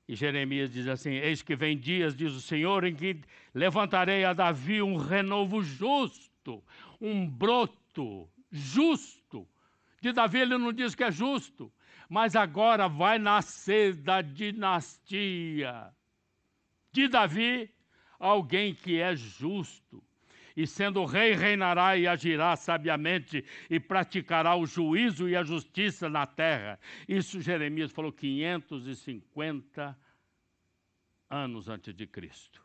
[0.08, 3.20] E Jeremias diz assim: Eis que vem dias, diz o Senhor, em que
[3.54, 5.62] levantarei a Davi um renovo
[6.42, 6.62] justo,
[7.00, 9.48] um broto justo.
[10.00, 11.72] De Davi ele não diz que é justo,
[12.08, 15.92] mas agora vai nascer da dinastia
[16.92, 17.72] de Davi
[18.18, 20.02] alguém que é justo
[20.54, 26.26] e sendo rei, reinará e agirá sabiamente e praticará o juízo e a justiça na
[26.26, 26.78] terra.
[27.08, 29.98] Isso Jeremias falou 550
[31.30, 32.61] anos antes de Cristo.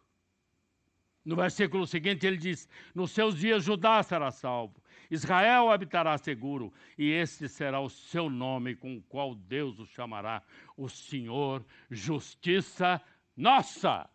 [1.27, 7.11] No versículo seguinte ele diz: Nos seus dias Judá será salvo, Israel habitará seguro, e
[7.11, 10.41] este será o seu nome com o qual Deus o chamará,
[10.77, 13.01] o Senhor, justiça
[13.35, 14.09] nossa.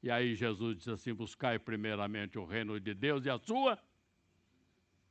[0.00, 3.76] E aí Jesus diz assim: buscai primeiramente o reino de Deus e a sua,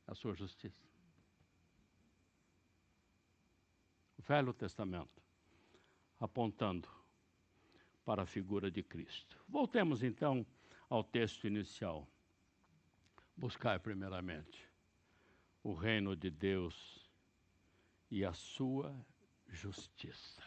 [0.06, 0.88] a sua justiça.
[4.16, 5.22] O Velho Testamento,
[6.18, 6.88] apontando
[8.06, 9.36] para a figura de Cristo.
[9.46, 10.46] Voltemos então
[10.92, 12.06] ao texto inicial.
[13.34, 14.68] Buscai primeiramente
[15.62, 17.10] o reino de Deus
[18.10, 18.94] e a sua
[19.48, 20.42] justiça.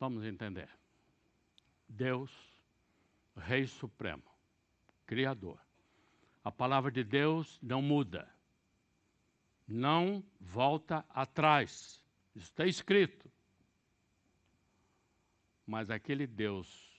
[0.00, 0.68] Vamos entender.
[1.88, 2.32] Deus,
[3.36, 4.24] Rei Supremo,
[5.06, 5.60] Criador.
[6.42, 8.28] A palavra de Deus não muda,
[9.64, 12.02] não volta atrás.
[12.34, 13.30] Está escrito.
[15.64, 16.93] Mas aquele Deus,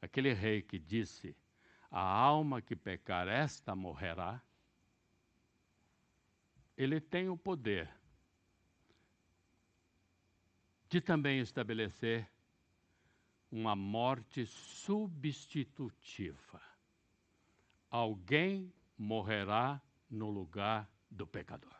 [0.00, 1.36] aquele rei que disse:
[1.90, 4.40] A alma que pecar, esta morrerá,
[6.76, 7.92] ele tem o poder
[10.88, 12.30] de também estabelecer
[13.50, 16.62] uma morte substitutiva.
[17.90, 21.74] Alguém morrerá no lugar do pecador.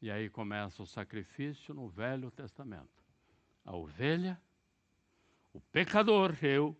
[0.00, 3.02] E aí começa o sacrifício no Velho Testamento.
[3.64, 4.40] A ovelha,
[5.52, 6.76] o pecador, eu,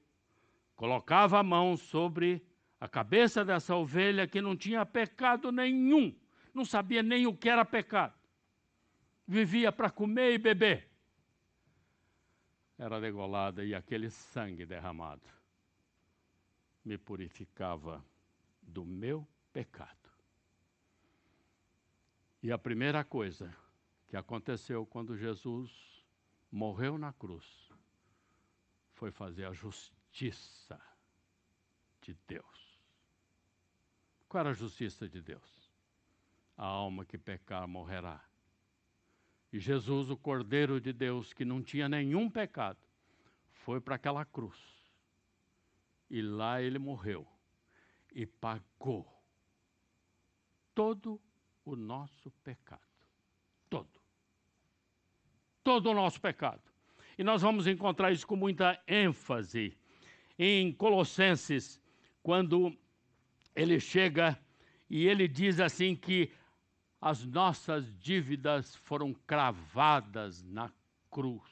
[0.74, 2.44] colocava a mão sobre
[2.80, 6.14] a cabeça dessa ovelha que não tinha pecado nenhum,
[6.52, 8.14] não sabia nem o que era pecado,
[9.26, 10.88] vivia para comer e beber.
[12.78, 15.28] Era degolada e aquele sangue derramado
[16.84, 18.04] me purificava
[18.60, 20.10] do meu pecado.
[22.42, 23.54] E a primeira coisa
[24.08, 25.70] que aconteceu quando Jesus
[26.50, 27.61] morreu na cruz
[29.02, 30.80] foi fazer a justiça
[32.00, 32.80] de Deus.
[34.28, 35.72] Qual era a justiça de Deus?
[36.56, 38.24] A alma que pecar morrerá.
[39.52, 42.78] E Jesus, o Cordeiro de Deus, que não tinha nenhum pecado,
[43.50, 44.56] foi para aquela cruz.
[46.08, 47.26] E lá ele morreu
[48.12, 49.12] e pagou
[50.72, 51.20] todo
[51.64, 52.80] o nosso pecado.
[53.68, 54.00] Todo.
[55.64, 56.71] Todo o nosso pecado.
[57.18, 59.76] E nós vamos encontrar isso com muita ênfase
[60.38, 61.80] em Colossenses,
[62.22, 62.76] quando
[63.54, 64.38] ele chega
[64.88, 66.32] e ele diz assim que
[67.00, 70.72] as nossas dívidas foram cravadas na
[71.10, 71.50] cruz.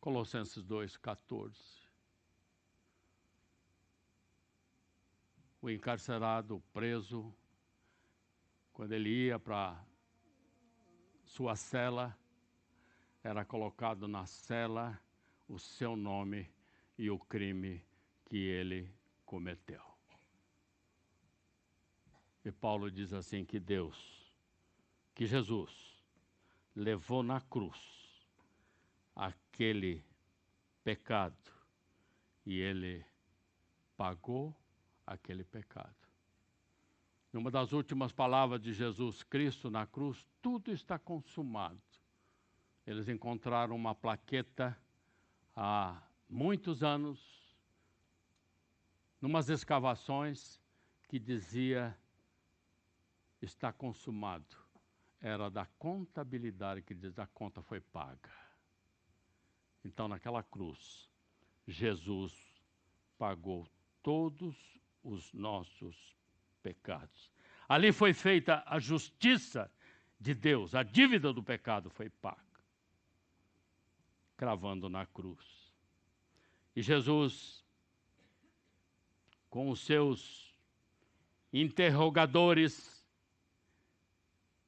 [0.00, 1.78] Colossenses 2,14.
[5.60, 7.34] o encarcerado, o preso,
[8.72, 9.84] quando ele ia para
[11.28, 12.16] sua cela,
[13.22, 14.98] era colocado na cela
[15.46, 16.50] o seu nome
[16.96, 17.84] e o crime
[18.24, 18.90] que ele
[19.26, 19.82] cometeu.
[22.44, 24.32] E Paulo diz assim que Deus,
[25.14, 26.02] que Jesus
[26.74, 27.78] levou na cruz
[29.14, 30.02] aquele
[30.82, 31.52] pecado
[32.46, 33.04] e ele
[33.98, 34.56] pagou
[35.06, 36.07] aquele pecado.
[37.32, 41.80] Numa das últimas palavras de Jesus Cristo na cruz, tudo está consumado.
[42.86, 44.76] Eles encontraram uma plaqueta
[45.54, 47.20] há muitos anos,
[49.20, 50.58] numas escavações,
[51.06, 51.94] que dizia:
[53.42, 54.56] está consumado.
[55.20, 58.30] Era da contabilidade que diz: a conta foi paga.
[59.84, 61.10] Então, naquela cruz,
[61.66, 62.34] Jesus
[63.18, 63.68] pagou
[64.02, 64.56] todos
[65.02, 66.17] os nossos
[66.68, 67.32] pecados.
[67.68, 69.70] Ali foi feita a justiça
[70.20, 72.60] de Deus, a dívida do pecado foi paga,
[74.36, 75.72] cravando na cruz.
[76.74, 77.64] E Jesus,
[79.48, 80.54] com os seus
[81.52, 82.98] interrogadores,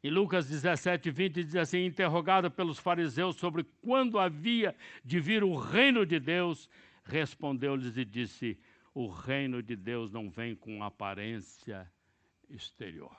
[0.02, 4.74] em Lucas 17, 20 diz assim: interrogado pelos fariseus sobre quando havia
[5.04, 6.68] de vir o reino de Deus,
[7.04, 8.58] respondeu-lhes e disse:
[8.94, 11.90] o reino de Deus não vem com aparência
[12.48, 13.16] exterior.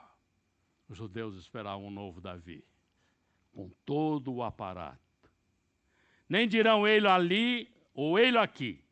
[0.88, 2.64] Os judeus esperavam um novo Davi,
[3.52, 5.00] com todo o aparato.
[6.28, 8.84] Nem dirão ele ali ou ele aqui.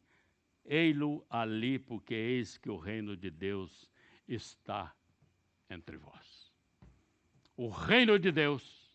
[0.64, 3.90] Ei-lo ali, porque eis que o reino de Deus
[4.28, 4.94] está
[5.68, 6.52] entre vós.
[7.56, 8.90] O reino de Deus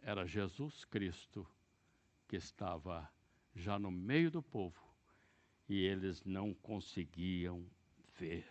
[0.00, 1.46] era Jesus Cristo
[2.28, 3.10] que estava
[3.54, 4.91] já no meio do povo
[5.72, 7.64] e eles não conseguiam
[8.18, 8.44] ver.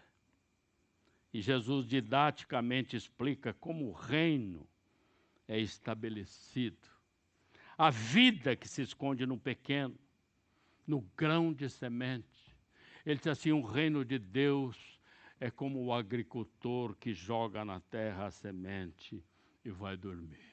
[1.32, 4.68] E Jesus didaticamente explica como o reino
[5.48, 6.90] é estabelecido.
[7.78, 9.96] A vida que se esconde no pequeno,
[10.86, 12.26] no grão de semente.
[13.06, 15.00] Ele diz assim: o reino de Deus
[15.40, 19.24] é como o agricultor que joga na terra a semente
[19.64, 20.52] e vai dormir.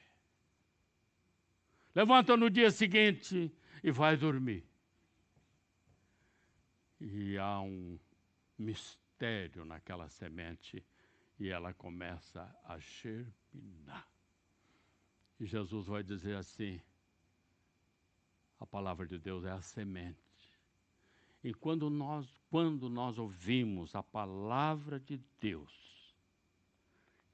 [1.95, 3.51] Levanta no dia seguinte
[3.83, 4.69] e vai dormir
[6.99, 7.97] e há um
[8.57, 10.83] mistério naquela semente
[11.39, 14.07] e ela começa a germinar.
[15.39, 16.81] E Jesus vai dizer assim:
[18.59, 20.17] a palavra de Deus é a semente.
[21.41, 26.13] E quando nós, quando nós ouvimos a palavra de Deus,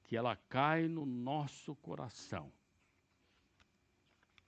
[0.04, 2.52] que ela cai no nosso coração,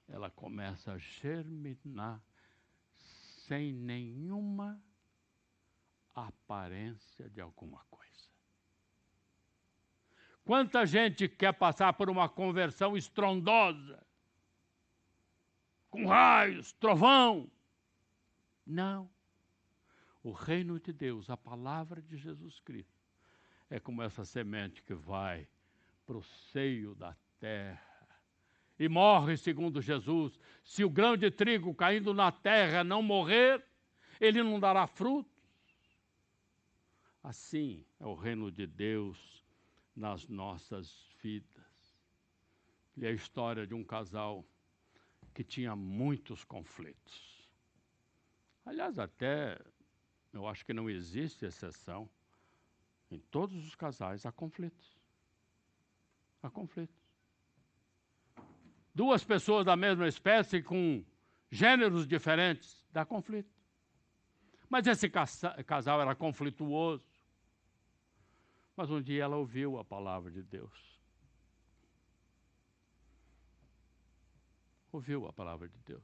[0.07, 2.21] ela começa a germinar
[3.47, 4.79] sem nenhuma
[6.25, 8.07] aparência de alguma coisa.
[10.43, 14.01] Quanta gente quer passar por uma conversão estrondosa,
[15.89, 17.51] com raios, trovão.
[18.65, 19.09] Não.
[20.23, 22.97] O reino de Deus, a palavra de Jesus Cristo,
[23.69, 25.47] é como essa semente que vai
[26.05, 27.87] para o seio da terra
[28.79, 30.39] e morre, segundo Jesus.
[30.63, 33.63] Se o grão de trigo caindo na terra não morrer,
[34.19, 35.36] ele não dará frutos.
[37.27, 39.43] Assim é o reino de Deus
[39.93, 41.99] nas nossas vidas.
[42.95, 44.45] E a história de um casal
[45.33, 47.45] que tinha muitos conflitos.
[48.65, 49.59] Aliás, até
[50.31, 52.09] eu acho que não existe exceção.
[53.11, 54.97] Em todos os casais há conflitos.
[56.41, 56.95] Há conflitos.
[58.95, 61.03] Duas pessoas da mesma espécie com
[61.51, 63.53] gêneros diferentes, dá conflito.
[64.69, 67.16] Mas esse casal era conflituoso.
[68.77, 70.99] Mas um dia ela ouviu a palavra de Deus.
[74.91, 76.03] Ouviu a palavra de Deus.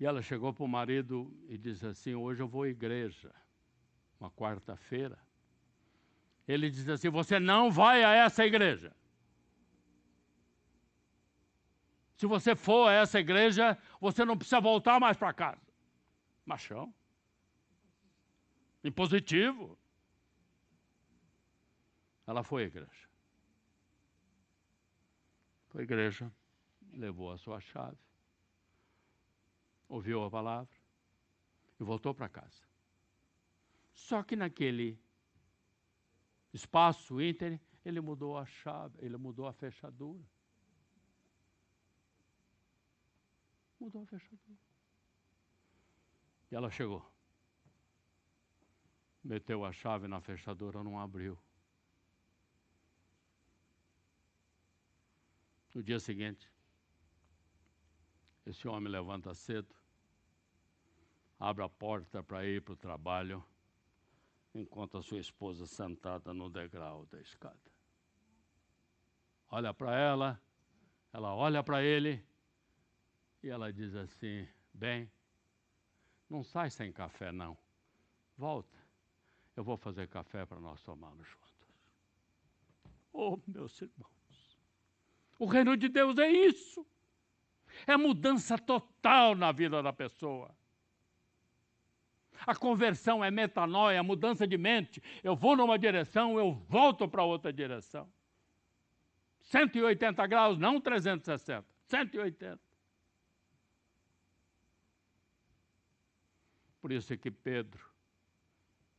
[0.00, 3.32] E ela chegou para o marido e disse assim: Hoje eu vou à igreja,
[4.18, 5.16] uma quarta-feira.
[6.48, 8.92] Ele disse assim: Você não vai a essa igreja.
[12.16, 15.72] Se você for a essa igreja, você não precisa voltar mais para casa.
[16.44, 16.92] Machão.
[18.82, 19.79] Impositivo.
[22.30, 23.08] Ela foi à igreja.
[25.68, 26.32] Foi à igreja,
[26.92, 27.98] levou a sua chave
[29.90, 30.72] ouviu a palavra
[31.78, 32.62] e voltou para casa.
[33.92, 34.98] Só que naquele
[36.52, 40.24] espaço íntegro, ele mudou a chave, ele mudou a fechadura.
[43.80, 44.58] Mudou a fechadura.
[46.50, 47.04] E ela chegou.
[49.24, 51.38] Meteu a chave na fechadura, não abriu.
[55.74, 56.50] No dia seguinte,
[58.44, 59.74] esse homem levanta cedo,
[61.38, 63.44] abre a porta para ir para o trabalho,
[64.52, 67.70] enquanto a sua esposa sentada no degrau da escada.
[69.48, 70.42] Olha para ela,
[71.12, 72.24] ela olha para ele
[73.42, 75.10] e ela diz assim: Bem,
[76.28, 77.56] não sai sem café, não.
[78.36, 78.78] Volta,
[79.56, 81.50] eu vou fazer café para nós tomarmos juntos.
[83.12, 84.19] Oh, meus irmãos,
[85.40, 86.86] o reino de Deus é isso.
[87.86, 90.54] É mudança total na vida da pessoa.
[92.46, 95.02] A conversão é metanoia, mudança de mente.
[95.24, 98.06] Eu vou numa direção, eu volto para outra direção.
[99.40, 101.66] 180 graus, não 360.
[101.86, 102.60] 180.
[106.82, 107.82] Por isso é que Pedro,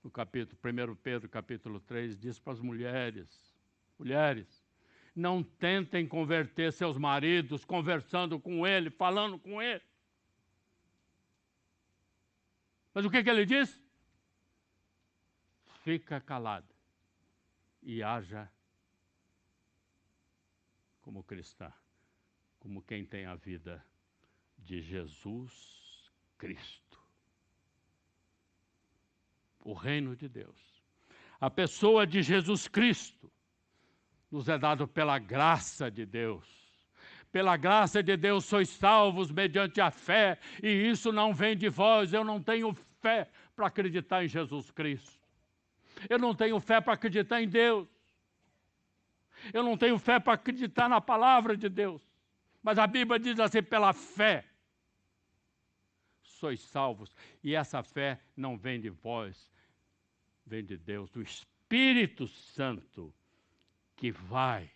[0.04, 3.56] no capítulo, 1 Pedro, capítulo 3, diz para as mulheres:
[3.98, 4.61] mulheres,
[5.16, 9.84] não tentem converter seus maridos conversando com ele, falando com ele.
[12.94, 13.82] Mas o que, que ele diz?
[15.84, 16.68] Fica calado
[17.82, 18.52] e haja
[21.02, 21.72] como cristã,
[22.60, 23.84] como quem tem a vida
[24.58, 27.00] de Jesus Cristo.
[29.60, 30.82] O reino de Deus.
[31.40, 33.32] A pessoa de Jesus Cristo
[34.32, 36.62] nos é dado pela graça de Deus
[37.32, 42.12] pela graça de Deus sois salvos mediante a fé, e isso não vem de vós.
[42.12, 45.20] Eu não tenho fé para acreditar em Jesus Cristo.
[46.10, 47.88] Eu não tenho fé para acreditar em Deus.
[49.54, 52.02] Eu não tenho fé para acreditar na palavra de Deus.
[52.62, 54.46] Mas a Bíblia diz assim: pela fé
[56.22, 57.16] sois salvos.
[57.44, 59.50] E essa fé não vem de vós,
[60.46, 63.14] vem de Deus, do Espírito Santo,
[64.02, 64.68] que vai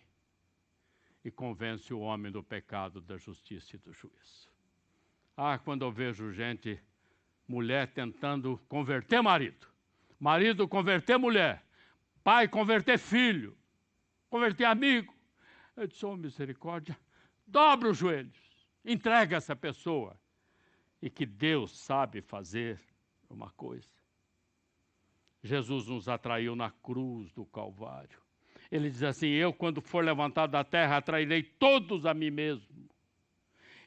[1.24, 4.48] e convence o homem do pecado, da justiça e do juízo.
[5.36, 6.80] Ah, quando eu vejo gente,
[7.48, 9.66] mulher tentando converter marido,
[10.20, 11.66] marido converter mulher,
[12.22, 13.58] pai converter filho,
[14.30, 15.12] converter amigo.
[15.74, 16.96] Eu disse, oh misericórdia,
[17.44, 20.16] dobra os joelhos, entrega essa pessoa.
[21.02, 22.80] E que Deus sabe fazer
[23.28, 23.90] uma coisa.
[25.42, 28.24] Jesus nos atraiu na cruz do Calvário.
[28.70, 32.86] Ele diz assim: Eu, quando for levantado da terra, atrairei todos a mim mesmo.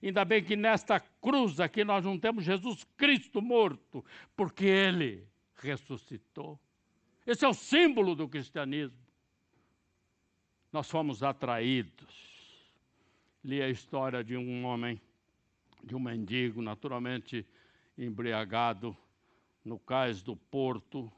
[0.02, 4.04] Ainda bem que nesta cruz aqui nós não temos Jesus Cristo morto,
[4.36, 6.58] porque ele ressuscitou.
[7.28, 8.98] Esse é o símbolo do cristianismo.
[10.72, 12.30] Nós fomos atraídos.
[13.44, 15.02] Li a história de um homem,
[15.84, 17.46] de um mendigo, naturalmente
[17.98, 18.96] embriagado,
[19.64, 21.12] no cais do porto,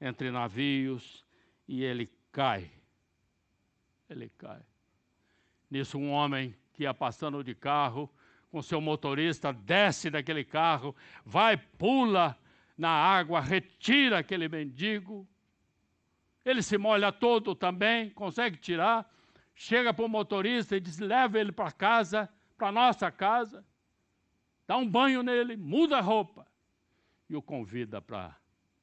[0.00, 1.24] entre navios,
[1.66, 2.70] e ele cai.
[4.08, 4.60] Ele cai.
[5.70, 8.10] Nisso, um homem que ia passando de carro,
[8.50, 10.94] com seu motorista, desce daquele carro,
[11.24, 12.38] vai, pula
[12.76, 15.26] na água, retira aquele mendigo.
[16.44, 19.10] Ele se molha todo também, consegue tirar,
[19.54, 23.64] chega para o motorista e diz: leva ele para casa, para nossa casa,
[24.66, 26.46] dá um banho nele, muda a roupa
[27.28, 28.36] e o convida para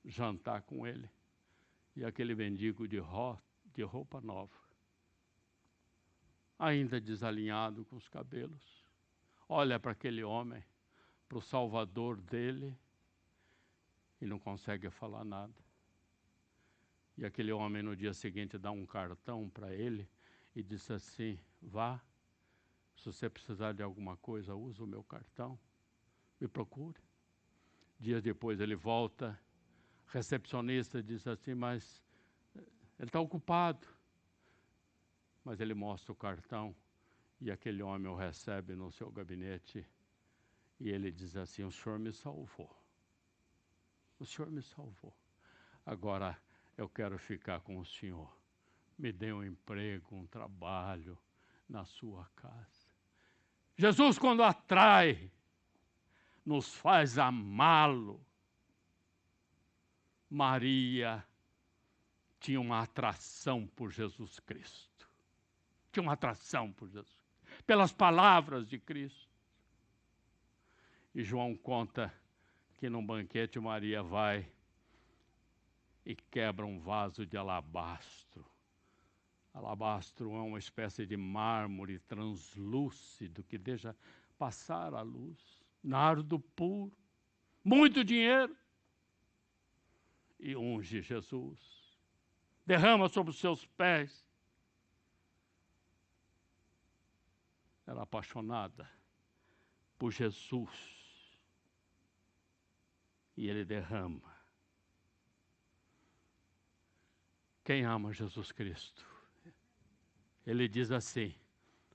[0.03, 1.09] jantar com ele.
[1.95, 3.37] E aquele mendigo de, ro
[3.73, 4.55] de roupa nova,
[6.61, 8.85] ainda desalinhado com os cabelos,
[9.49, 10.63] olha para aquele homem,
[11.27, 12.77] para o salvador dele,
[14.21, 15.55] e não consegue falar nada.
[17.17, 20.07] E aquele homem no dia seguinte dá um cartão para ele
[20.55, 21.99] e diz assim: vá,
[22.95, 25.59] se você precisar de alguma coisa, use o meu cartão,
[26.39, 27.01] me procure.
[27.99, 29.39] Dias depois ele volta,
[30.05, 32.03] recepcionista diz assim, mas
[32.55, 32.59] eh,
[32.99, 33.87] ele está ocupado.
[35.43, 36.75] Mas ele mostra o cartão
[37.39, 39.85] e aquele homem o recebe no seu gabinete
[40.79, 42.75] e ele diz assim: O senhor me salvou.
[44.19, 45.15] O senhor me salvou.
[45.85, 46.39] Agora
[46.77, 48.31] eu quero ficar com o senhor.
[48.97, 51.17] Me dê um emprego, um trabalho
[51.67, 52.91] na sua casa.
[53.75, 55.31] Jesus, quando atrai,
[56.45, 58.23] nos faz amá-lo.
[60.29, 61.25] Maria
[62.39, 64.90] tinha uma atração por Jesus Cristo.
[65.91, 67.17] Tinha uma atração por Jesus,
[67.65, 69.29] pelas palavras de Cristo.
[71.13, 72.13] E João conta
[72.77, 74.49] que num banquete Maria vai
[76.05, 78.45] e quebra um vaso de alabastro.
[79.53, 83.95] Alabastro é uma espécie de mármore translúcido que deixa
[84.37, 86.95] passar a luz nardo puro,
[87.63, 88.55] muito dinheiro,
[90.39, 91.59] e unge Jesus.
[92.65, 94.25] Derrama sobre os seus pés.
[97.91, 98.89] Era apaixonada
[99.99, 100.69] por Jesus.
[103.35, 104.33] E ele derrama.
[107.65, 109.05] Quem ama Jesus Cristo?
[110.47, 111.35] Ele diz assim: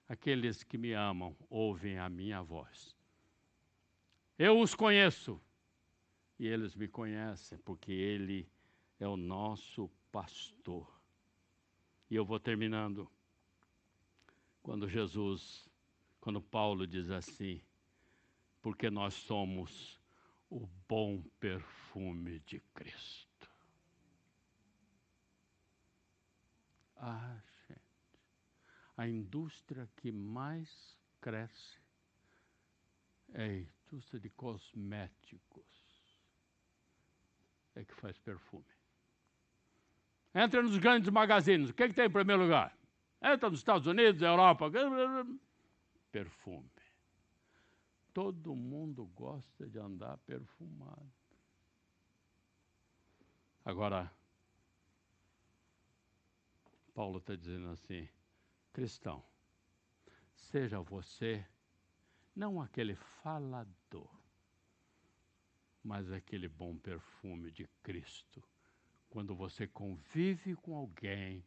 [0.06, 2.94] Aqueles que me amam ouvem a minha voz.
[4.38, 5.40] Eu os conheço
[6.38, 8.46] e eles me conhecem, porque Ele
[9.00, 10.86] é o nosso pastor.
[12.10, 13.10] E eu vou terminando.
[14.62, 15.65] Quando Jesus,
[16.26, 17.62] quando Paulo diz assim,
[18.60, 19.96] porque nós somos
[20.50, 23.48] o bom perfume de Cristo.
[26.96, 27.80] Ah, gente,
[28.96, 31.78] a indústria que mais cresce
[33.32, 35.64] é indústria de cosméticos
[37.76, 38.64] é que faz perfume.
[40.34, 42.76] Entra nos grandes magazines, o que, é que tem em primeiro lugar?
[43.22, 44.68] Entra nos Estados Unidos, Europa,
[46.10, 46.70] perfume.
[48.12, 51.12] Todo mundo gosta de andar perfumado.
[53.64, 54.10] Agora,
[56.94, 58.08] Paulo está dizendo assim:
[58.72, 59.22] cristão,
[60.34, 61.46] seja você
[62.34, 64.10] não aquele falador,
[65.82, 68.42] mas aquele bom perfume de Cristo.
[69.10, 71.44] Quando você convive com alguém,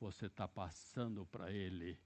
[0.00, 1.98] você está passando para ele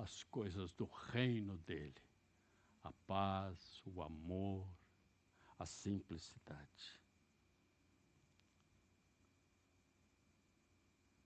[0.00, 1.94] as coisas do reino dele:
[2.82, 4.66] a paz, o amor,
[5.58, 7.00] a simplicidade.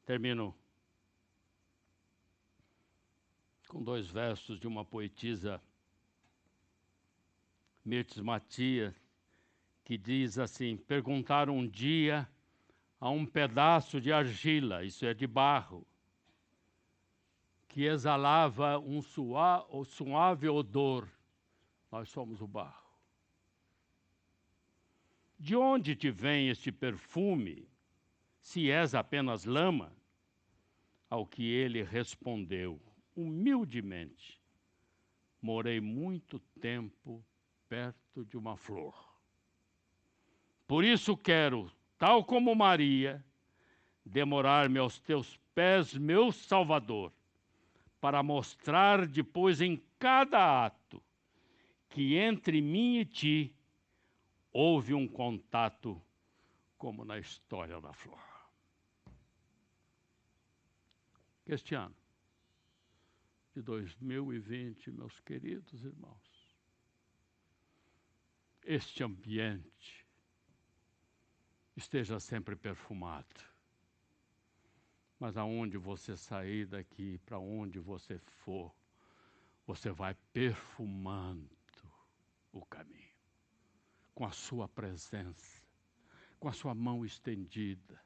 [0.04, 0.54] Termino
[3.68, 5.62] com dois versos de uma poetisa,
[7.84, 8.94] Mirtes Matias,
[9.84, 12.28] que diz assim: Perguntaram um dia
[13.00, 15.86] a um pedaço de argila, isso é de barro,
[17.74, 21.10] que exalava um suave, odor.
[21.90, 22.88] Nós somos o barro.
[25.36, 27.68] De onde te vem este perfume,
[28.38, 29.92] se és apenas lama?
[31.10, 32.80] Ao que ele respondeu:
[33.16, 34.40] humildemente.
[35.42, 37.26] Morei muito tempo
[37.68, 38.94] perto de uma flor.
[40.64, 41.68] Por isso quero,
[41.98, 43.22] tal como Maria,
[44.04, 47.12] demorar-me aos teus pés, meu Salvador,
[48.04, 51.02] para mostrar depois em cada ato
[51.88, 53.56] que entre mim e ti
[54.52, 55.98] houve um contato
[56.76, 58.20] como na história da flor.
[61.46, 61.96] Este ano,
[63.54, 66.54] de 2020, meus queridos irmãos.
[68.64, 70.06] Este ambiente
[71.74, 73.53] esteja sempre perfumado.
[75.24, 78.70] Mas aonde você sair daqui, para onde você for,
[79.66, 81.48] você vai perfumando
[82.52, 83.16] o caminho
[84.14, 85.62] com a sua presença,
[86.38, 87.98] com a sua mão estendida,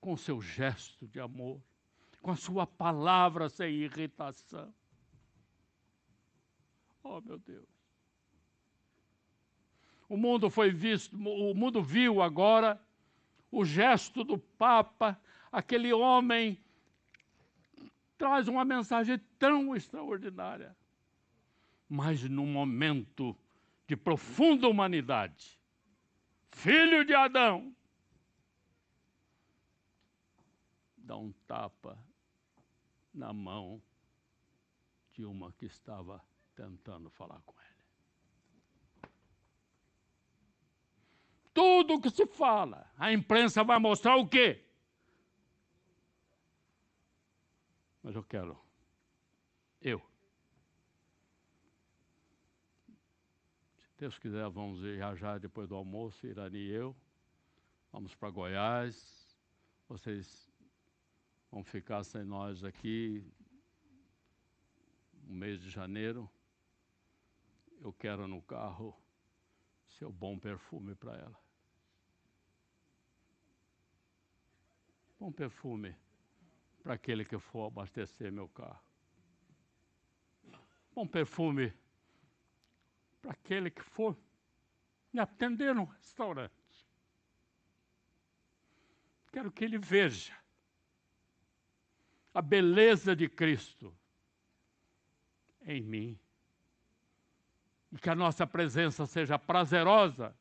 [0.00, 1.60] com o seu gesto de amor,
[2.22, 4.72] com a sua palavra sem irritação.
[7.02, 7.66] Oh, meu Deus.
[10.08, 12.80] O mundo foi visto, o mundo viu agora
[13.54, 16.58] o gesto do Papa, aquele homem
[18.18, 20.76] traz uma mensagem tão extraordinária.
[21.88, 23.36] Mas no momento
[23.86, 25.60] de profunda humanidade,
[26.50, 27.74] filho de Adão,
[30.96, 31.96] dá um tapa
[33.12, 33.80] na mão
[35.12, 36.20] de uma que estava
[36.56, 37.73] tentando falar com ele.
[41.54, 44.60] Tudo que se fala, a imprensa vai mostrar o quê?
[48.02, 48.58] Mas eu quero,
[49.80, 50.02] eu,
[53.78, 56.94] se Deus quiser, vamos viajar depois do almoço, Irani e eu,
[57.90, 59.38] vamos para Goiás,
[59.88, 60.46] vocês
[61.50, 63.24] vão ficar sem nós aqui
[65.22, 66.28] no mês de janeiro.
[67.80, 68.94] Eu quero no carro
[69.88, 71.43] seu bom perfume para ela.
[75.24, 75.96] Bom perfume
[76.82, 78.84] para aquele que for abastecer meu carro.
[80.94, 81.72] Bom perfume
[83.22, 84.14] para aquele que for
[85.10, 86.52] me atender no restaurante.
[89.32, 90.38] Quero que ele veja
[92.34, 93.96] a beleza de Cristo
[95.62, 96.20] em mim.
[97.90, 100.36] E que a nossa presença seja prazerosa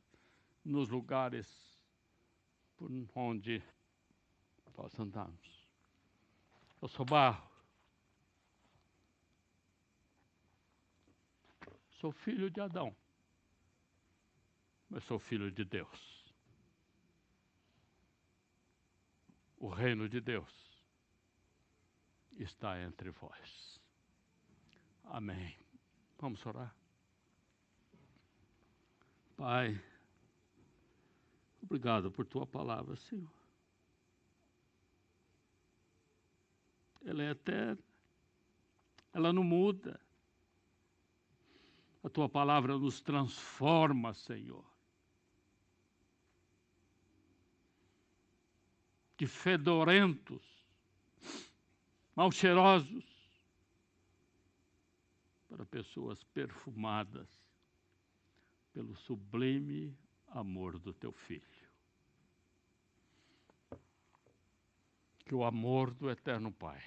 [0.61, 1.79] nos lugares
[2.75, 3.63] por onde
[4.77, 5.67] nós andamos.
[6.81, 7.49] Eu sou barro.
[11.91, 12.95] Sou filho de Adão.
[14.89, 16.23] Mas sou filho de Deus.
[19.57, 20.51] O reino de Deus
[22.37, 23.79] está entre vós.
[25.05, 25.57] Amém.
[26.19, 26.75] Vamos orar.
[29.37, 29.81] Pai,
[31.61, 33.42] obrigado por tua palavra, Senhor.
[37.05, 37.83] Ela é eterna,
[39.13, 39.99] ela não muda.
[42.03, 44.65] A tua palavra nos transforma, Senhor.
[49.17, 50.53] De fedorentos
[52.15, 53.05] mal cheirosos,
[55.49, 57.27] para pessoas perfumadas
[58.71, 59.95] pelo sublime
[60.27, 61.52] amor do teu filho.
[65.25, 66.81] Que o amor do Eterno Pai,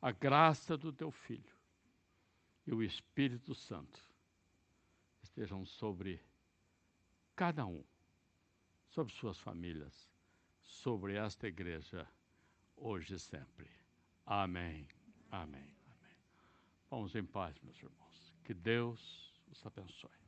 [0.00, 1.54] a graça do teu filho
[2.66, 4.00] e o Espírito Santo
[5.22, 6.20] estejam sobre
[7.34, 7.82] cada um,
[8.88, 10.08] sobre suas famílias,
[10.60, 12.08] sobre esta igreja
[12.76, 13.68] hoje e sempre.
[14.26, 14.86] Amém.
[15.30, 15.74] Amém.
[15.86, 16.16] Amém.
[16.88, 18.34] Vamos em paz, meus irmãos.
[18.44, 20.23] Que Deus os abençoe.